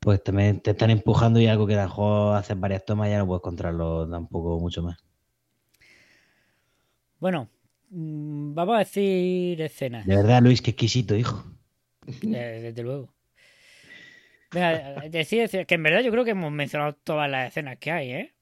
[0.00, 3.26] pues también te están empujando y algo que a lo haces varias tomas ya no
[3.26, 4.98] puedes controlarlo tampoco mucho más.
[7.20, 7.48] Bueno,
[7.90, 10.04] mm, vamos a decir escenas.
[10.04, 11.44] De verdad, Luis, qué exquisito, hijo.
[12.08, 13.14] Eh, desde luego.
[14.52, 17.90] Venga, decir, decir- que en verdad yo creo que hemos mencionado todas las escenas que
[17.90, 18.32] hay, ¿eh?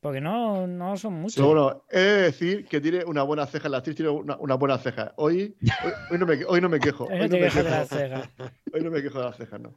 [0.00, 1.36] Porque no, no son muchas.
[1.36, 4.54] pero bueno, he de decir que tiene una buena ceja, la actriz tiene una, una
[4.54, 5.12] buena ceja.
[5.16, 7.04] Hoy, hoy, hoy no, me, hoy no me quejo.
[7.10, 7.76] Hoy no Hoy te no me quejas de quejo.
[7.80, 8.28] las cejas.
[8.72, 9.74] Hoy no me quejo de las cejas, no.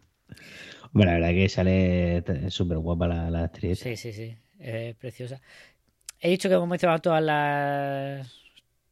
[0.93, 3.79] Bueno, la verdad que sale súper guapa la, la actriz.
[3.79, 4.37] Sí, sí, sí.
[4.59, 5.41] Es preciosa.
[6.19, 8.31] He dicho que hemos mencionado todas las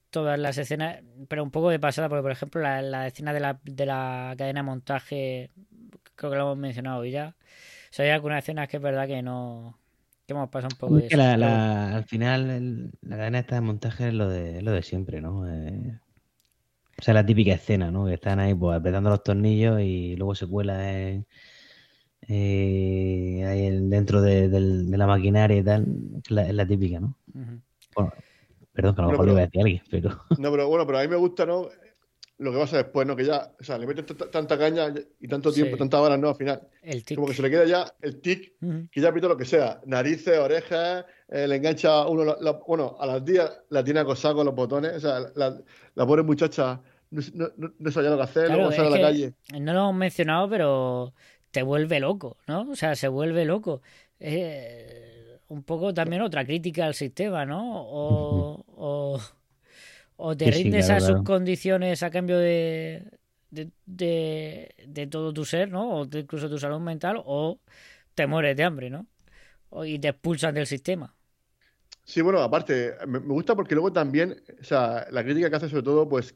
[0.10, 3.40] todas las escenas, pero un poco de pasada, porque por ejemplo la, la escena de
[3.40, 5.52] la, de la cadena de montaje,
[6.20, 7.36] creo que lo hemos mencionado ya.
[7.40, 9.80] O sea, hay algunas escenas que es verdad que no.
[10.28, 11.24] que hemos pasado un poco de Es que eso.
[11.24, 14.64] la, pero- la- al final el- la cadena esta de montaje es lo de, es
[14.64, 15.48] lo de siempre, ¿no?
[15.50, 16.00] Eh,
[17.00, 18.06] o sea, la típica escena, ¿no?
[18.06, 21.26] Que están ahí pues apretando los tornillos y luego se cuela en,
[22.28, 25.88] eh, ahí en- dentro de, la maquinaria y tal.
[26.24, 27.16] Es la, es la típica, ¿no?
[27.96, 28.14] Bueno,
[28.74, 30.10] perdón, que a lo mejor le iba a decir a alguien, pero...
[30.38, 31.70] No, pero bueno, pero a mí me gusta, ¿no?
[32.40, 33.16] Lo que pasa después, ¿no?
[33.18, 35.80] Que ya, o sea, le meten tanta, caña y tanto tiempo, Sí.
[35.80, 36.30] tantas horas, ¿no?
[36.30, 36.62] Al final.
[36.82, 37.16] El tic.
[37.16, 38.54] Como que se le queda ya el tic,
[38.90, 39.82] que ya aprieta lo que sea.
[39.86, 44.36] Narices, orejas, eh, le engancha uno, la- la- bueno, a las días la tiene acosada
[44.36, 44.94] con los botones.
[44.94, 45.60] O sea, la,
[45.96, 46.80] la pobre muchacha
[47.12, 47.22] no,
[47.58, 49.34] no, no, sabía lo que hacer, Claro, luego sale a la calle.
[49.60, 51.14] No lo hemos mencionado, pero
[51.52, 52.70] te vuelve loco, ¿no?
[52.72, 53.82] O sea, se vuelve loco.
[54.22, 57.82] Eh, un poco también otra crítica al sistema, ¿no?
[57.82, 59.20] O, o,
[60.26, 61.24] o te Sí, rindes a sus claro.
[61.24, 63.10] condiciones a cambio de,
[63.52, 65.90] de, de, de todo tu ser, ¿no?
[66.00, 67.60] O de incluso tu salud mental, o
[68.16, 69.08] te mueres de hambre, ¿no?
[69.70, 71.16] O- y te expulsan del sistema.
[72.04, 75.70] Sí, bueno, aparte, me, me gusta porque luego también, o sea, la crítica que hace
[75.70, 76.34] sobre todo, pues,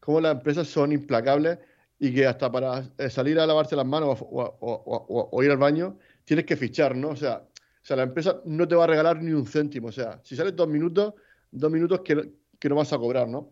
[0.00, 1.58] cómo las empresas son implacables
[1.98, 5.42] y que hasta para eh, salir a lavarse las manos o, o- o- o- o
[5.42, 7.10] ir al baño, tienes que fichar, ¿no?
[7.10, 9.88] O sea, o sea, la empresa no te va a regalar ni un céntimo.
[9.88, 11.14] O sea, si sales dos minutos,
[11.50, 12.30] dos minutos que,
[12.64, 13.50] que no vas a cobrar, ¿no?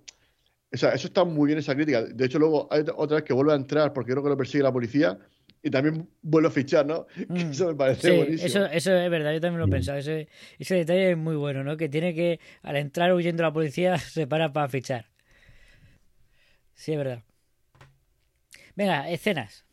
[0.72, 2.02] O sea, eso está muy bien esa crítica.
[2.02, 4.62] De hecho, luego hay otra vez que vuelve a entrar porque creo que lo persigue
[4.64, 5.18] la policía
[5.62, 7.06] y también vuelve a fichar, ¿no?
[7.14, 7.50] Que Mm.
[7.50, 8.46] eso me parece Sí, buenísimo.
[8.64, 9.98] eso, eso es verdad, yo también lo he pensado.
[9.98, 11.76] Ese, ese detalle es muy bueno, ¿no?
[11.76, 15.10] Que tiene que, al entrar huyendo la policía, se para para fichar.
[16.74, 17.22] Sí, es verdad.
[18.74, 19.66] Venga, escenas.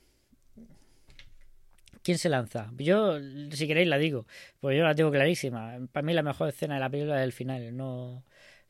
[2.03, 2.71] ¿Quién se lanza?
[2.77, 3.17] Yo,
[3.51, 4.25] si queréis, la digo.
[4.59, 5.77] Pues yo la tengo clarísima.
[5.93, 7.75] Para mí la mejor escena de la película es el final.
[7.75, 8.25] No,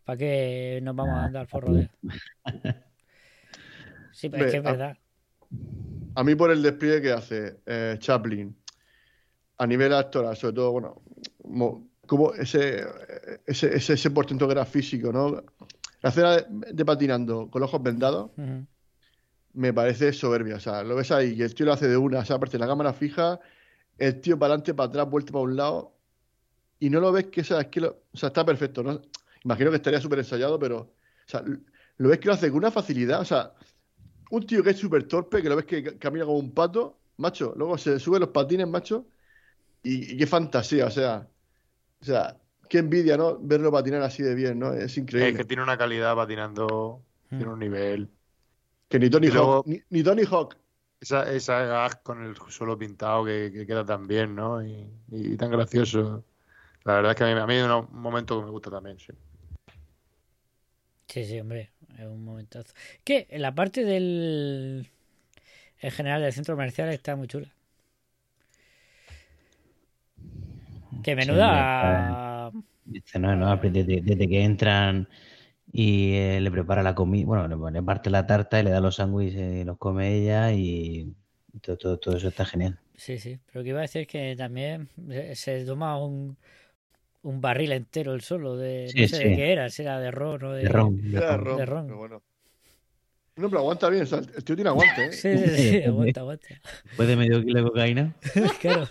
[0.05, 1.89] ¿Para qué nos vamos a andar por rodeos?
[4.11, 4.97] Sí, pero es que es verdad.
[6.15, 8.55] A mí por el despliegue que hace eh, Chaplin
[9.57, 11.01] a nivel actoral, sobre todo, bueno,
[11.45, 12.83] mo- como ese,
[13.45, 15.43] ese, ese, ese portento que era físico, ¿no?
[16.01, 18.31] La escena de, de patinando con los ojos vendados
[19.53, 20.55] me parece soberbia.
[20.55, 22.57] O sea, lo ves ahí y el tío lo hace de una, o sea, aparte
[22.57, 23.39] la cámara fija,
[23.97, 25.95] el tío para adelante, para atrás, vuelta para un lado,
[26.79, 29.01] y no lo ves que, o sea, es que lo- o sea, está perfecto, ¿no?
[29.43, 30.89] Imagino que estaría súper ensayado, pero, o
[31.25, 31.43] sea,
[31.97, 33.53] lo ves que lo hace con una facilidad, o sea,
[34.31, 36.97] un tío que es súper torpe, que lo ves que ca- camina como un pato,
[37.17, 39.07] macho, luego se sube los patines, macho,
[39.83, 41.27] y, y qué fantasía, o sea,
[42.01, 42.37] o sea,
[42.69, 43.37] qué envidia, ¿no?
[43.39, 44.73] Verlo patinar así de bien, ¿no?
[44.73, 45.37] Es Es increíble.
[45.37, 47.49] que tiene una calidad patinando, tiene Mm.
[47.53, 48.09] un nivel.
[48.89, 50.55] Que ni Tony luego- Hawk, ni, ni Tony Hawk
[51.01, 54.61] esa, esa gag con el suelo pintado que, que queda tan bien, ¿no?
[54.65, 56.23] Y, y tan gracioso.
[56.83, 58.97] La verdad es que a mí, a mí es un momento que me gusta también,
[58.99, 59.13] sí.
[61.09, 62.71] Sí, sí, hombre, es un momentazo.
[63.03, 64.87] Que la parte del.
[65.81, 67.47] En general del centro comercial está muy chula.
[71.03, 72.51] Que menuda.
[73.15, 75.07] No, no, desde, desde que entran
[75.71, 78.95] y eh, le prepara la comida, bueno, le parte la tarta y le da los
[78.95, 81.13] sándwiches y los come ella y
[81.61, 82.79] todo, todo, todo, eso está genial.
[82.95, 84.89] Sí, sí, pero que iba a decir que también
[85.33, 86.37] se toma un,
[87.21, 89.23] un barril entero el solo de Sí, no sé sí.
[89.29, 91.45] de qué era, si era de ron o de, De ron, de Era ron.
[91.45, 91.85] ron, de ron.
[91.85, 92.23] pero bueno.
[93.35, 94.03] No, pero aguanta bien.
[94.03, 95.11] o sea, el tío tiene aguante, ¿eh?
[95.13, 96.47] Sí, sí, sí, aguanta, aguanta.
[96.85, 98.15] Después de medio kilo de cocaína.
[98.59, 98.87] Claro.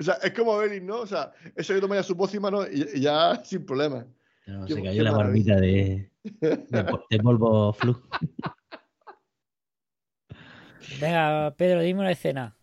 [0.00, 1.00] O sea, es como Belis, ¿no?
[1.00, 2.66] O sea, eso que toma ya su pócima, ¿no?
[2.66, 4.06] Y, y ya sin problema.
[4.46, 5.54] No, Qué- se cayó la maravilla.
[5.56, 6.10] barbita de,
[7.10, 8.00] de polvo flu.
[11.00, 12.55] Venga, Pedro, dime una escena.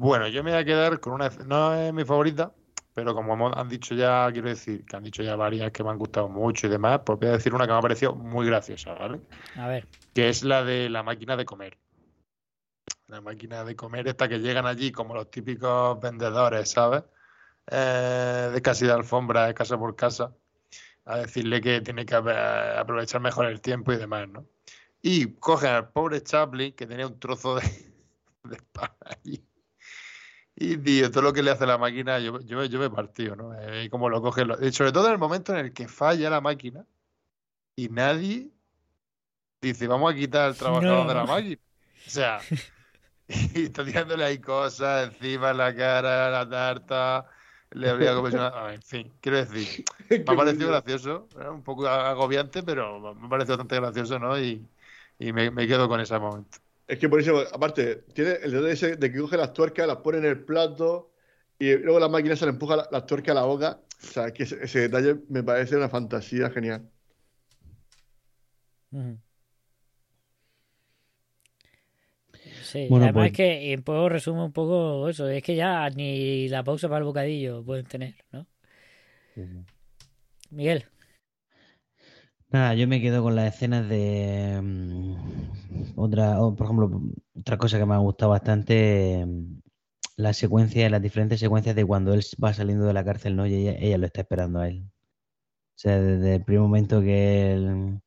[0.00, 1.28] Bueno, yo me voy a quedar con una.
[1.44, 2.52] No es mi favorita,
[2.94, 5.90] pero como hemos- han dicho ya, quiero decir, que han dicho ya varias que me
[5.90, 8.46] han gustado mucho y demás, pues voy a decir una que me ha parecido muy
[8.46, 9.20] graciosa, ¿vale?
[9.56, 9.88] A ver.
[10.14, 11.78] Que es la de la máquina de comer.
[13.08, 17.02] La máquina de comer, esta que llegan allí como los típicos vendedores, ¿sabes?
[17.68, 20.32] Eh, de casi de alfombra, de casa por casa,
[21.06, 24.46] a decirle que tiene que ap- aprovechar mejor el tiempo y demás, ¿no?
[25.02, 27.62] Y cogen al pobre Chaplin, que tenía un trozo de,
[28.44, 29.44] de pan allí.
[30.60, 33.54] Y, tío, todo lo que le hace la máquina, yo, yo, yo me partido, ¿no?
[33.60, 36.30] Eh, y como lo coge, lo- sobre todo en el momento en el que falla
[36.30, 36.84] la máquina
[37.76, 38.52] y nadie
[39.60, 41.08] dice, vamos a quitar al trabajador No.
[41.08, 41.60] de la máquina.
[42.06, 42.48] O sea,
[43.28, 47.26] y está tirándole ahí cosas encima en la cara, la tarta,
[47.70, 48.48] le habría una...
[48.48, 49.76] ah, En fin, quiero decir,
[50.26, 54.38] me ha parecido gracioso, era un poco agobiante, pero me ha parecido bastante gracioso, ¿no?
[54.40, 54.68] Y,
[55.18, 56.58] y me, me quedo con ese momento.
[56.88, 59.98] Es que por eso, aparte, tiene el detalle ese de que coge las tuercas, las
[59.98, 61.12] pone en el plato
[61.58, 63.80] y luego la máquina se le empuja la- las tuercas a la boca.
[64.02, 66.88] O sea, que ese, ese detalle me parece una fantasía genial.
[72.62, 75.88] Sí, Bueno, además pues- es que en poco resume un poco eso, es que ya
[75.90, 78.46] ni la pausa para el bocadillo pueden tener, ¿no?
[80.50, 80.86] Miguel,
[82.50, 85.14] Nada, yo me quedo con las escenas de mm,
[85.96, 87.02] otra, por ejemplo,
[87.38, 89.60] otra cosa que me ha gustado bastante, mm,
[90.16, 93.46] las secuencias, las diferentes secuencias de cuando él va saliendo de la cárcel, ¿no?
[93.46, 94.84] Y ella, lo está esperando a él.
[95.76, 98.00] O sea, desde el primer momento que él,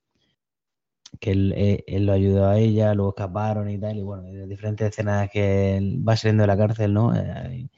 [1.19, 4.49] que él, eh, él lo ayudó a ella, luego escaparon y tal, y bueno, las
[4.49, 7.15] diferentes escenas que él va saliendo de la cárcel, ¿no?
[7.15, 7.69] Eh,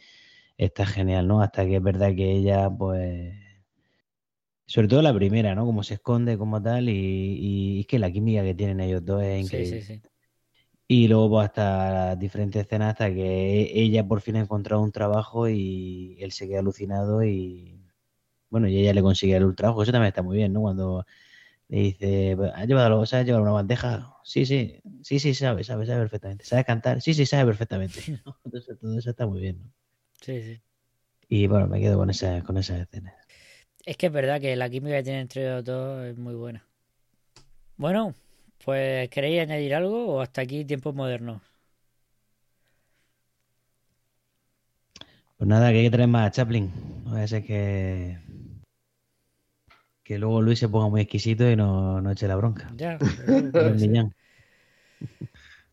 [0.57, 1.41] está genial, ¿no?
[1.41, 3.33] Hasta que es verdad que ella, pues
[4.73, 5.67] sobre todo la primera, ¿no?
[5.67, 9.21] Cómo se esconde como tal y, y es que la química que tienen ellos dos
[9.21, 9.83] es increíble.
[9.83, 10.01] sí, sí.
[10.87, 14.91] Y luego pues hasta las diferentes escenas hasta que ella por fin ha encontrado un
[14.91, 17.79] trabajo y él se queda alucinado y
[18.49, 19.83] bueno, y ella le consigue el trabajo.
[19.83, 20.61] Eso también está muy bien, ¿no?
[20.61, 21.05] Cuando
[21.67, 24.17] le dice, ¿has llevado, ¿sabes llevar una bandeja?
[24.23, 26.45] Sí, sí, sí, sí, sabe, sabe, sabe perfectamente.
[26.45, 26.99] ¿Sabes cantar?
[26.99, 28.01] Sí, sí, sabe perfectamente.
[28.43, 29.71] Entonces, todo eso está muy bien, ¿no?
[30.19, 30.61] Sí, sí.
[31.29, 33.13] Y bueno, me quedo con esa, con esas escenas.
[33.85, 36.65] Es que es verdad que la química que tienen entre los dos es muy buena.
[37.75, 38.15] Bueno,
[38.63, 41.41] pues ¿queréis añadir algo o hasta aquí tiempos modernos?
[45.37, 46.71] Pues nada, que hay que traer más a Chaplin.
[47.07, 48.17] A ser que.
[50.01, 52.71] Que luego Luis se ponga muy exquisito y no, no eche la bronca.
[52.77, 52.97] Ya,
[53.51, 53.75] Con.
[53.75, 54.15] Millán.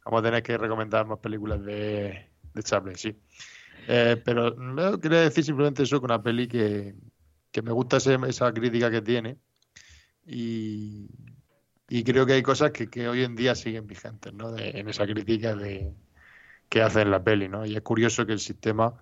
[0.04, 3.16] Vamos a tener que recomendar más películas de, de Chaplin, sí.
[3.86, 6.94] Eh, pero no quería decir simplemente eso, que una peli que,
[7.52, 9.38] que me gusta ese- esa crítica que tiene
[10.26, 11.08] y,
[11.88, 14.52] y creo que hay cosas que, que hoy en día siguen vigentes, ¿no?
[14.52, 15.94] De- en esa crítica de,
[16.68, 17.66] que hace en la peli, ¿no?
[17.66, 18.94] Y es curioso que el sistema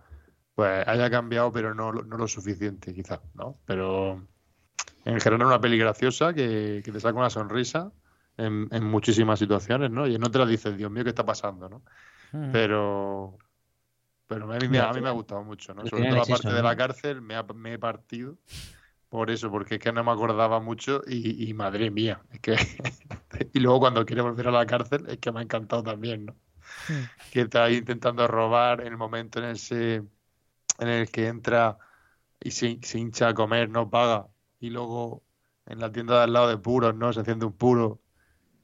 [0.54, 3.58] pues haya cambiado, pero no, lo- no lo suficiente, quizás, ¿no?
[3.66, 4.26] Pero
[5.04, 7.92] en general una peli graciosa que, que te saca una sonrisa
[8.36, 10.06] en, en muchísimas situaciones, ¿no?
[10.06, 11.82] Y no te la dices, Dios mío, ¿qué está pasando, no?
[12.32, 12.52] Ujú.
[12.52, 13.38] Pero,
[14.28, 15.86] pero a mí, me- a mí me ha gustado mucho, ¿no?
[15.86, 18.36] Sobre todo la parte de la cárcel, me, ha- me he partido
[19.08, 22.56] por eso, porque es que no me acordaba mucho y, y madre mía, es que...
[23.54, 26.34] y luego cuando quiere volver a la cárcel, es que me ha encantado también, ¿no?
[26.88, 27.04] Hmm.
[27.32, 29.96] Que está ahí intentando robar en el momento en ese,
[30.78, 31.78] en el que entra
[32.40, 34.28] y se, se hincha a comer, no paga,
[34.60, 35.24] y luego
[35.66, 37.12] en la tienda de al lado de puros, ¿no?
[37.12, 38.00] Se enciende un puro,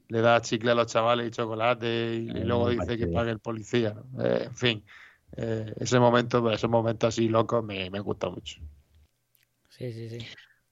[0.09, 3.39] le da chicle a los chavales y chocolate, y, y luego dice que pague el
[3.39, 4.23] policía, ¿no?
[4.23, 4.85] Eh, en fin,
[5.37, 8.59] eh, ese momento, esos momentos así locos me, me gusta mucho.
[9.69, 10.17] Sí, sí, sí.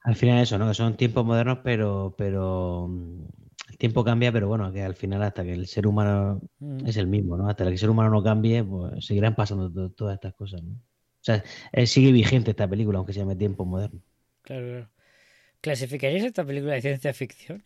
[0.03, 0.67] Al final eso, ¿no?
[0.67, 3.25] Que son tiempos modernos, pero, pero mm,
[3.77, 6.85] tiempo cambia, pero bueno, que al final hasta que el ser humano Mm.
[6.87, 7.49] es el mismo, ¿no?
[7.49, 10.73] Hasta que el ser humano no cambie, pues seguirán pasando to- todas estas cosas, ¿no?
[10.73, 14.01] O sea, eh, sigue vigente esta película, aunque se llame tiempo moderno.
[14.41, 14.89] Claro, claro.
[15.61, 17.63] ¿Clasificaríais esta película de ciencia ficción?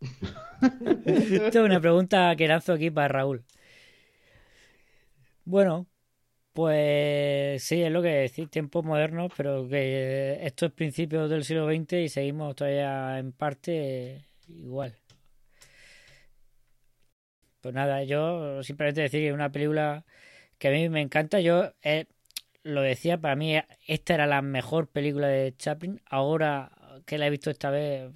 [1.06, 3.44] Esto es una pregunta que lanzo aquí para Raúl.
[5.46, 5.86] Bueno,
[6.54, 11.66] pues sí, es lo que decís, tiempos modernos, pero que esto es principios del siglo
[11.66, 14.96] XX y seguimos todavía en parte igual.
[17.60, 20.04] Pues nada, yo simplemente decir que es una película
[20.58, 21.40] que a mí me encanta.
[21.40, 22.06] Yo eh,
[22.64, 23.56] lo decía, para mí
[23.88, 26.02] esta era la mejor película de Chaplin.
[26.06, 26.72] Ahora
[27.06, 28.12] que la he visto esta vez,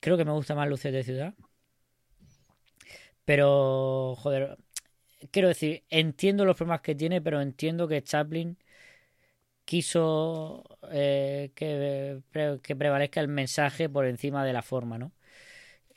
[0.00, 1.34] creo que me gusta más Luces de Ciudad.
[3.24, 4.56] Pero, joder,
[5.30, 8.58] quiero decir, entiendo los problemas que tiene, pero entiendo que Chaplin
[9.64, 12.22] quiso eh, que,
[12.62, 15.12] que prevalezca el mensaje por encima de la forma, ¿no?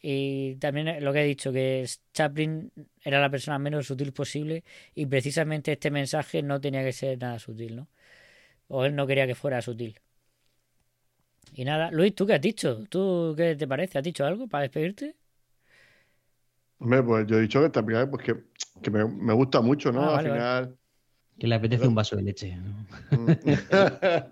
[0.01, 2.71] Y también lo que he dicho, que Chaplin
[3.03, 4.63] era la persona menos sutil posible
[4.95, 7.89] y precisamente este mensaje no tenía que ser nada sutil, ¿no?
[8.69, 9.99] O él no quería que fuera sutil.
[11.53, 12.85] Y nada, Luis, ¿tú qué has dicho?
[12.89, 13.97] ¿Tú qué te parece?
[13.97, 15.15] ¿Has dicho algo para despedirte?
[16.79, 18.43] Hombre, pues yo he dicho que esta película pues que,
[18.81, 20.01] que me, me gusta mucho, ¿no?
[20.01, 20.29] Ah, Al vale.
[20.31, 20.77] final.
[21.37, 22.85] Que le apetece un vaso de leche, ¿no?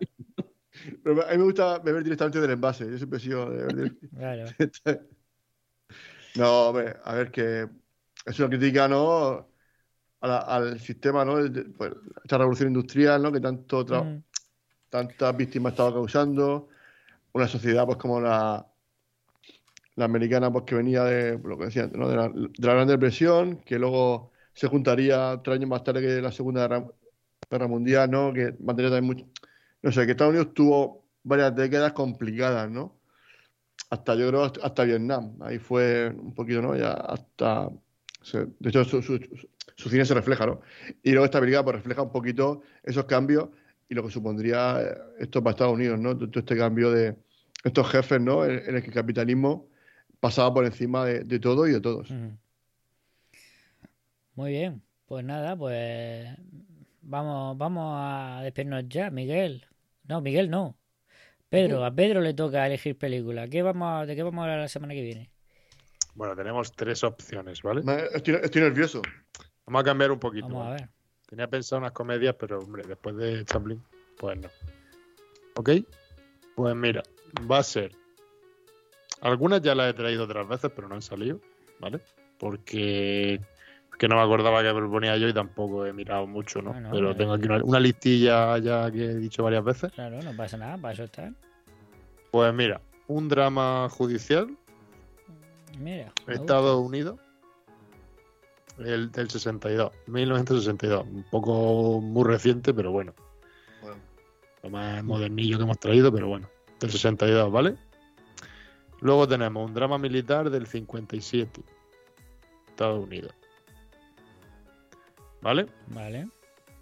[1.04, 2.90] Pero a mí me gusta beber directamente del envase.
[2.90, 3.96] Yo siempre he sido de beber.
[6.36, 7.68] No, hombre, a ver, que
[8.26, 9.50] es una crítica, ¿no?
[10.22, 11.34] A la- al sistema, ¿no?
[11.78, 11.94] Pues,
[12.24, 13.32] esta revolución industrial, ¿no?
[13.32, 14.24] Que tanto tra- Mm,
[14.90, 16.70] tantas víctimas estaba causando.
[17.34, 18.66] Una sociedad, pues, como la,
[19.98, 22.10] la americana, pues, que venía de, lo que decía ¿no?
[22.10, 26.22] De la, de la Gran Depresión, que luego se juntaría tres años más tarde que
[26.24, 26.68] la Segunda
[27.50, 28.34] Guerra, Mundial, ¿no?
[28.34, 29.26] Que mantendría también mucho.
[29.84, 33.00] No sé, que Estados Unidos tuvo varias décadas complicadas, ¿no?
[33.90, 35.38] Hasta, yo creo, hasta, hasta Vietnam.
[35.42, 36.76] Ahí fue un poquito, ¿no?
[36.76, 37.70] Ya hasta.
[38.22, 39.20] se- de hecho, su, su,
[39.76, 40.62] su cine se refleja, ¿no?
[41.04, 43.50] Y luego esta película, pues, refleja un poquito esos cambios
[43.90, 46.18] y lo que supondría eh, esto para Estados Unidos, ¿no?
[46.18, 47.16] Todo este cambio de
[47.64, 48.46] estos jefes, ¿no?
[48.46, 49.70] En, en el que el capitalismo
[50.20, 52.12] pasaba por encima de, de todo y de todos.
[54.36, 56.28] Muy bien, pues nada, pues
[57.02, 59.66] vamos, vamos a despedirnos ya, Miguel.
[60.04, 60.78] No, Miguel no.
[61.50, 63.48] Pedro, a Pedro le toca elegir película.
[63.48, 65.32] ¿Qué vamos a- ¿De qué vamos a hablar la semana que viene?
[66.14, 67.82] Bueno, tenemos tres opciones, ¿vale?
[68.14, 69.02] Estoy, estoy nervioso.
[69.66, 70.48] Vamos a cambiar un poquito.
[70.48, 70.82] Vamos a ¿vale?
[70.82, 70.90] ver.
[71.28, 73.82] Tenía pensado unas comedias, pero hombre, después de Chaplin,
[74.18, 74.50] pues no.
[75.56, 75.70] ¿Ok?
[76.56, 77.04] Pues mira,
[77.50, 77.92] va a ser.
[79.22, 81.40] Algunas ya las he traído otras veces, pero no han salido,
[81.80, 82.00] ¿vale?
[82.38, 83.42] Porque
[83.98, 86.72] que no me acordaba que proponía yo y tampoco he mirado mucho, ¿no?
[86.72, 89.92] Bueno, pero tengo aquí una, una listilla ya que he dicho varias veces.
[89.92, 91.34] Claro, no pasa nada, para eso está.
[92.30, 94.56] Pues mira, un drama judicial,
[95.80, 96.12] Mira.
[96.28, 97.20] Estados Unidos,
[98.80, 101.06] el del 62, 1962.
[101.06, 103.14] Un poco muy reciente, pero bueno.
[103.82, 103.98] Bueno.
[104.64, 106.50] Lo más modernillo que hemos traído, pero bueno.
[106.80, 107.76] Del 62, ¿vale?
[109.02, 111.62] Luego tenemos un drama militar del 57,
[112.70, 113.34] Estados Unidos.
[115.42, 115.68] ¿Vale?
[115.88, 116.28] Vale.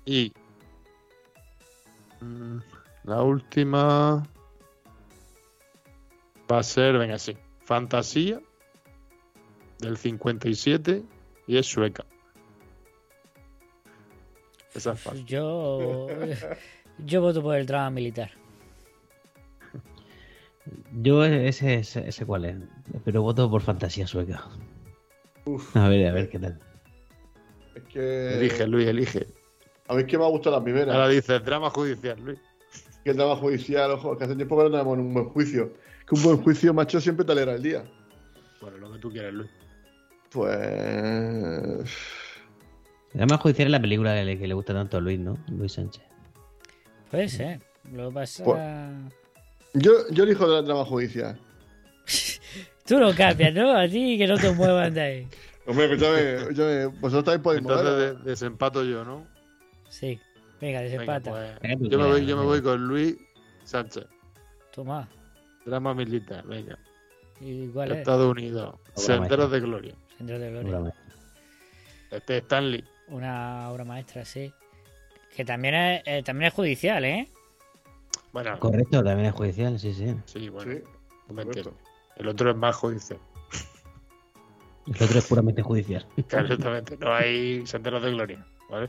[0.05, 0.33] Y
[2.21, 2.57] mm,
[3.03, 4.23] la última
[6.51, 8.39] va a ser, venga, sí, Fantasía
[9.79, 11.03] del 57
[11.47, 12.05] y es sueca.
[14.73, 15.25] Esa es fácil.
[15.25, 16.07] Yo,
[16.99, 18.31] yo voto por el drama militar.
[20.93, 22.55] Yo ese, ese, ese cuál es,
[23.03, 24.43] pero voto por fantasía sueca.
[25.75, 26.59] A ver, a ver qué tal.
[27.75, 28.33] Es que.
[28.37, 29.27] Elige, Luis, elige.
[29.87, 30.93] A mí es que me ha gustado la primera.
[30.93, 32.39] Ahora dices drama judicial, Luis.
[33.03, 35.73] Que el drama judicial, ojo, que hace tiempo que no tenemos un buen juicio.
[36.07, 37.83] Que un buen juicio, macho, siempre te alegra el día.
[38.59, 39.49] Bueno, lo que tú quieras, Luis.
[40.31, 41.85] Pues.
[43.13, 45.37] Además, judicial es la película que le, que le gusta tanto a Luis, ¿no?
[45.51, 46.03] Luis Sánchez.
[47.11, 47.59] Puede ser.
[47.93, 48.43] Lo pasa.
[48.43, 49.15] Pues-
[49.75, 51.39] Yo, yo elijo el drama judicial.
[52.85, 53.71] Tú lo cambias, ¿no?
[53.75, 55.27] A ti que no te muevan de ahí.
[55.67, 58.17] Hombre, escúchame, escúchame, vosotros también podéis Entonces mover.
[58.17, 59.27] de- desempato yo, ¿no?
[59.89, 60.19] Sí.
[60.61, 61.31] Venga, Venga, desempata.
[61.31, 63.15] pues, yo, me voy, yo me voy con Luis
[63.63, 64.05] Sánchez.
[64.73, 65.07] Toma.
[65.65, 66.77] Drama militar, venga.
[67.41, 67.97] ¿Y cuál es?
[67.99, 68.75] Estados Unidos.
[68.95, 69.95] Senderos de Gloria.
[70.17, 70.79] Centro de Gloria.
[70.79, 71.03] maestra.
[72.11, 72.83] Este es Stanley.
[73.07, 74.53] Una obra maestra, sí.
[75.35, 77.27] Que también es, eh, también es judicial, ¿eh?
[78.35, 80.13] Bueno, Correcto, también es judicial, sí, sí.
[80.25, 80.79] sí, bueno, Sí,
[81.29, 81.69] no me correcto.
[81.69, 81.73] entiendo.
[82.17, 83.17] El otro es más judicial.
[84.87, 86.05] El otro es puramente judicial.
[86.27, 88.45] Claro, Exactamente, no hay Senderos de Gloria.
[88.69, 88.87] ¿vale?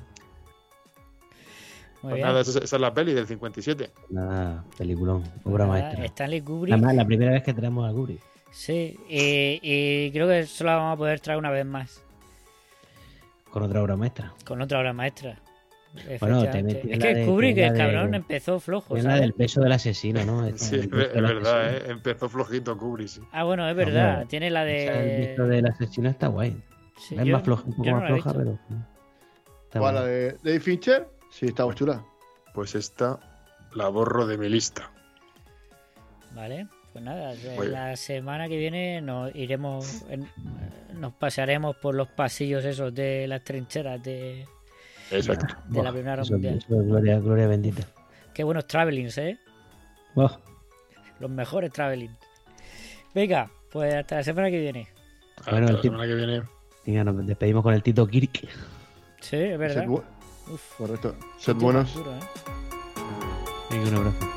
[2.02, 2.26] Muy Pues bien.
[2.26, 3.88] nada, esa, esa es la peli del 57.
[4.10, 6.04] Nada, peliculón, obra Nada, maestra.
[6.06, 6.72] Stanley Kubrick.
[6.74, 8.20] Además, la primera vez que traemos a Kubrick.
[8.50, 12.02] Sí, y, y creo que solo la vamos a poder traer una vez más,
[13.52, 14.32] Con otra obra maestra.
[14.44, 15.38] con otra obra maestra.
[16.20, 19.32] Bueno, también tiene es que de- Kubrick, el de- cabrón, empezó flojo, Es la del
[19.32, 20.46] peso del asesino, ¿no?
[20.46, 21.86] Esta, Sí, es verdad, asesino.
[21.88, 21.92] ¿eh?
[21.92, 23.20] Empezó flojito Kubrick, sí.
[23.32, 24.12] Ah, bueno, es verdad.
[24.14, 25.16] Hombre, Tiene la Esa, el de.
[25.26, 26.56] visto del asesino está guay.
[26.98, 28.58] Sí, es yo- más floja, un poco no más floja, pero.
[29.72, 31.08] ¿Cuál, la de David Fincher?
[31.30, 32.02] Sí, está chula.
[32.54, 33.18] Pues esta
[33.74, 34.90] la borro de mi lista.
[36.34, 40.28] Vale, pues nada, de Muy la semana que viene nos iremos, en-
[40.94, 44.46] nos pasearemos por los pasillos esos de las trincheras de,
[45.10, 45.54] Exacto.
[45.68, 46.58] de la Primera Guerra Mundial.
[46.58, 47.82] eso gloria, gloria bendita.
[48.34, 49.38] Qué buenos travelings, ¿eh?
[50.14, 50.36] Buah.
[51.20, 52.14] Los mejores travelings.
[53.14, 54.88] Venga, pues hasta la semana que viene.
[55.38, 56.42] Hasta Bueno, la semana que viene.
[56.84, 58.48] Venga, nos despedimos con el Tito Kirk.
[59.20, 59.82] Sí, es verdad.
[59.82, 60.02] Sed bu-
[60.52, 61.16] Uf, Correcto.
[61.38, 61.96] Sed buenos.
[61.96, 62.00] ¿eh?
[63.70, 64.35] Venga, un abrazo.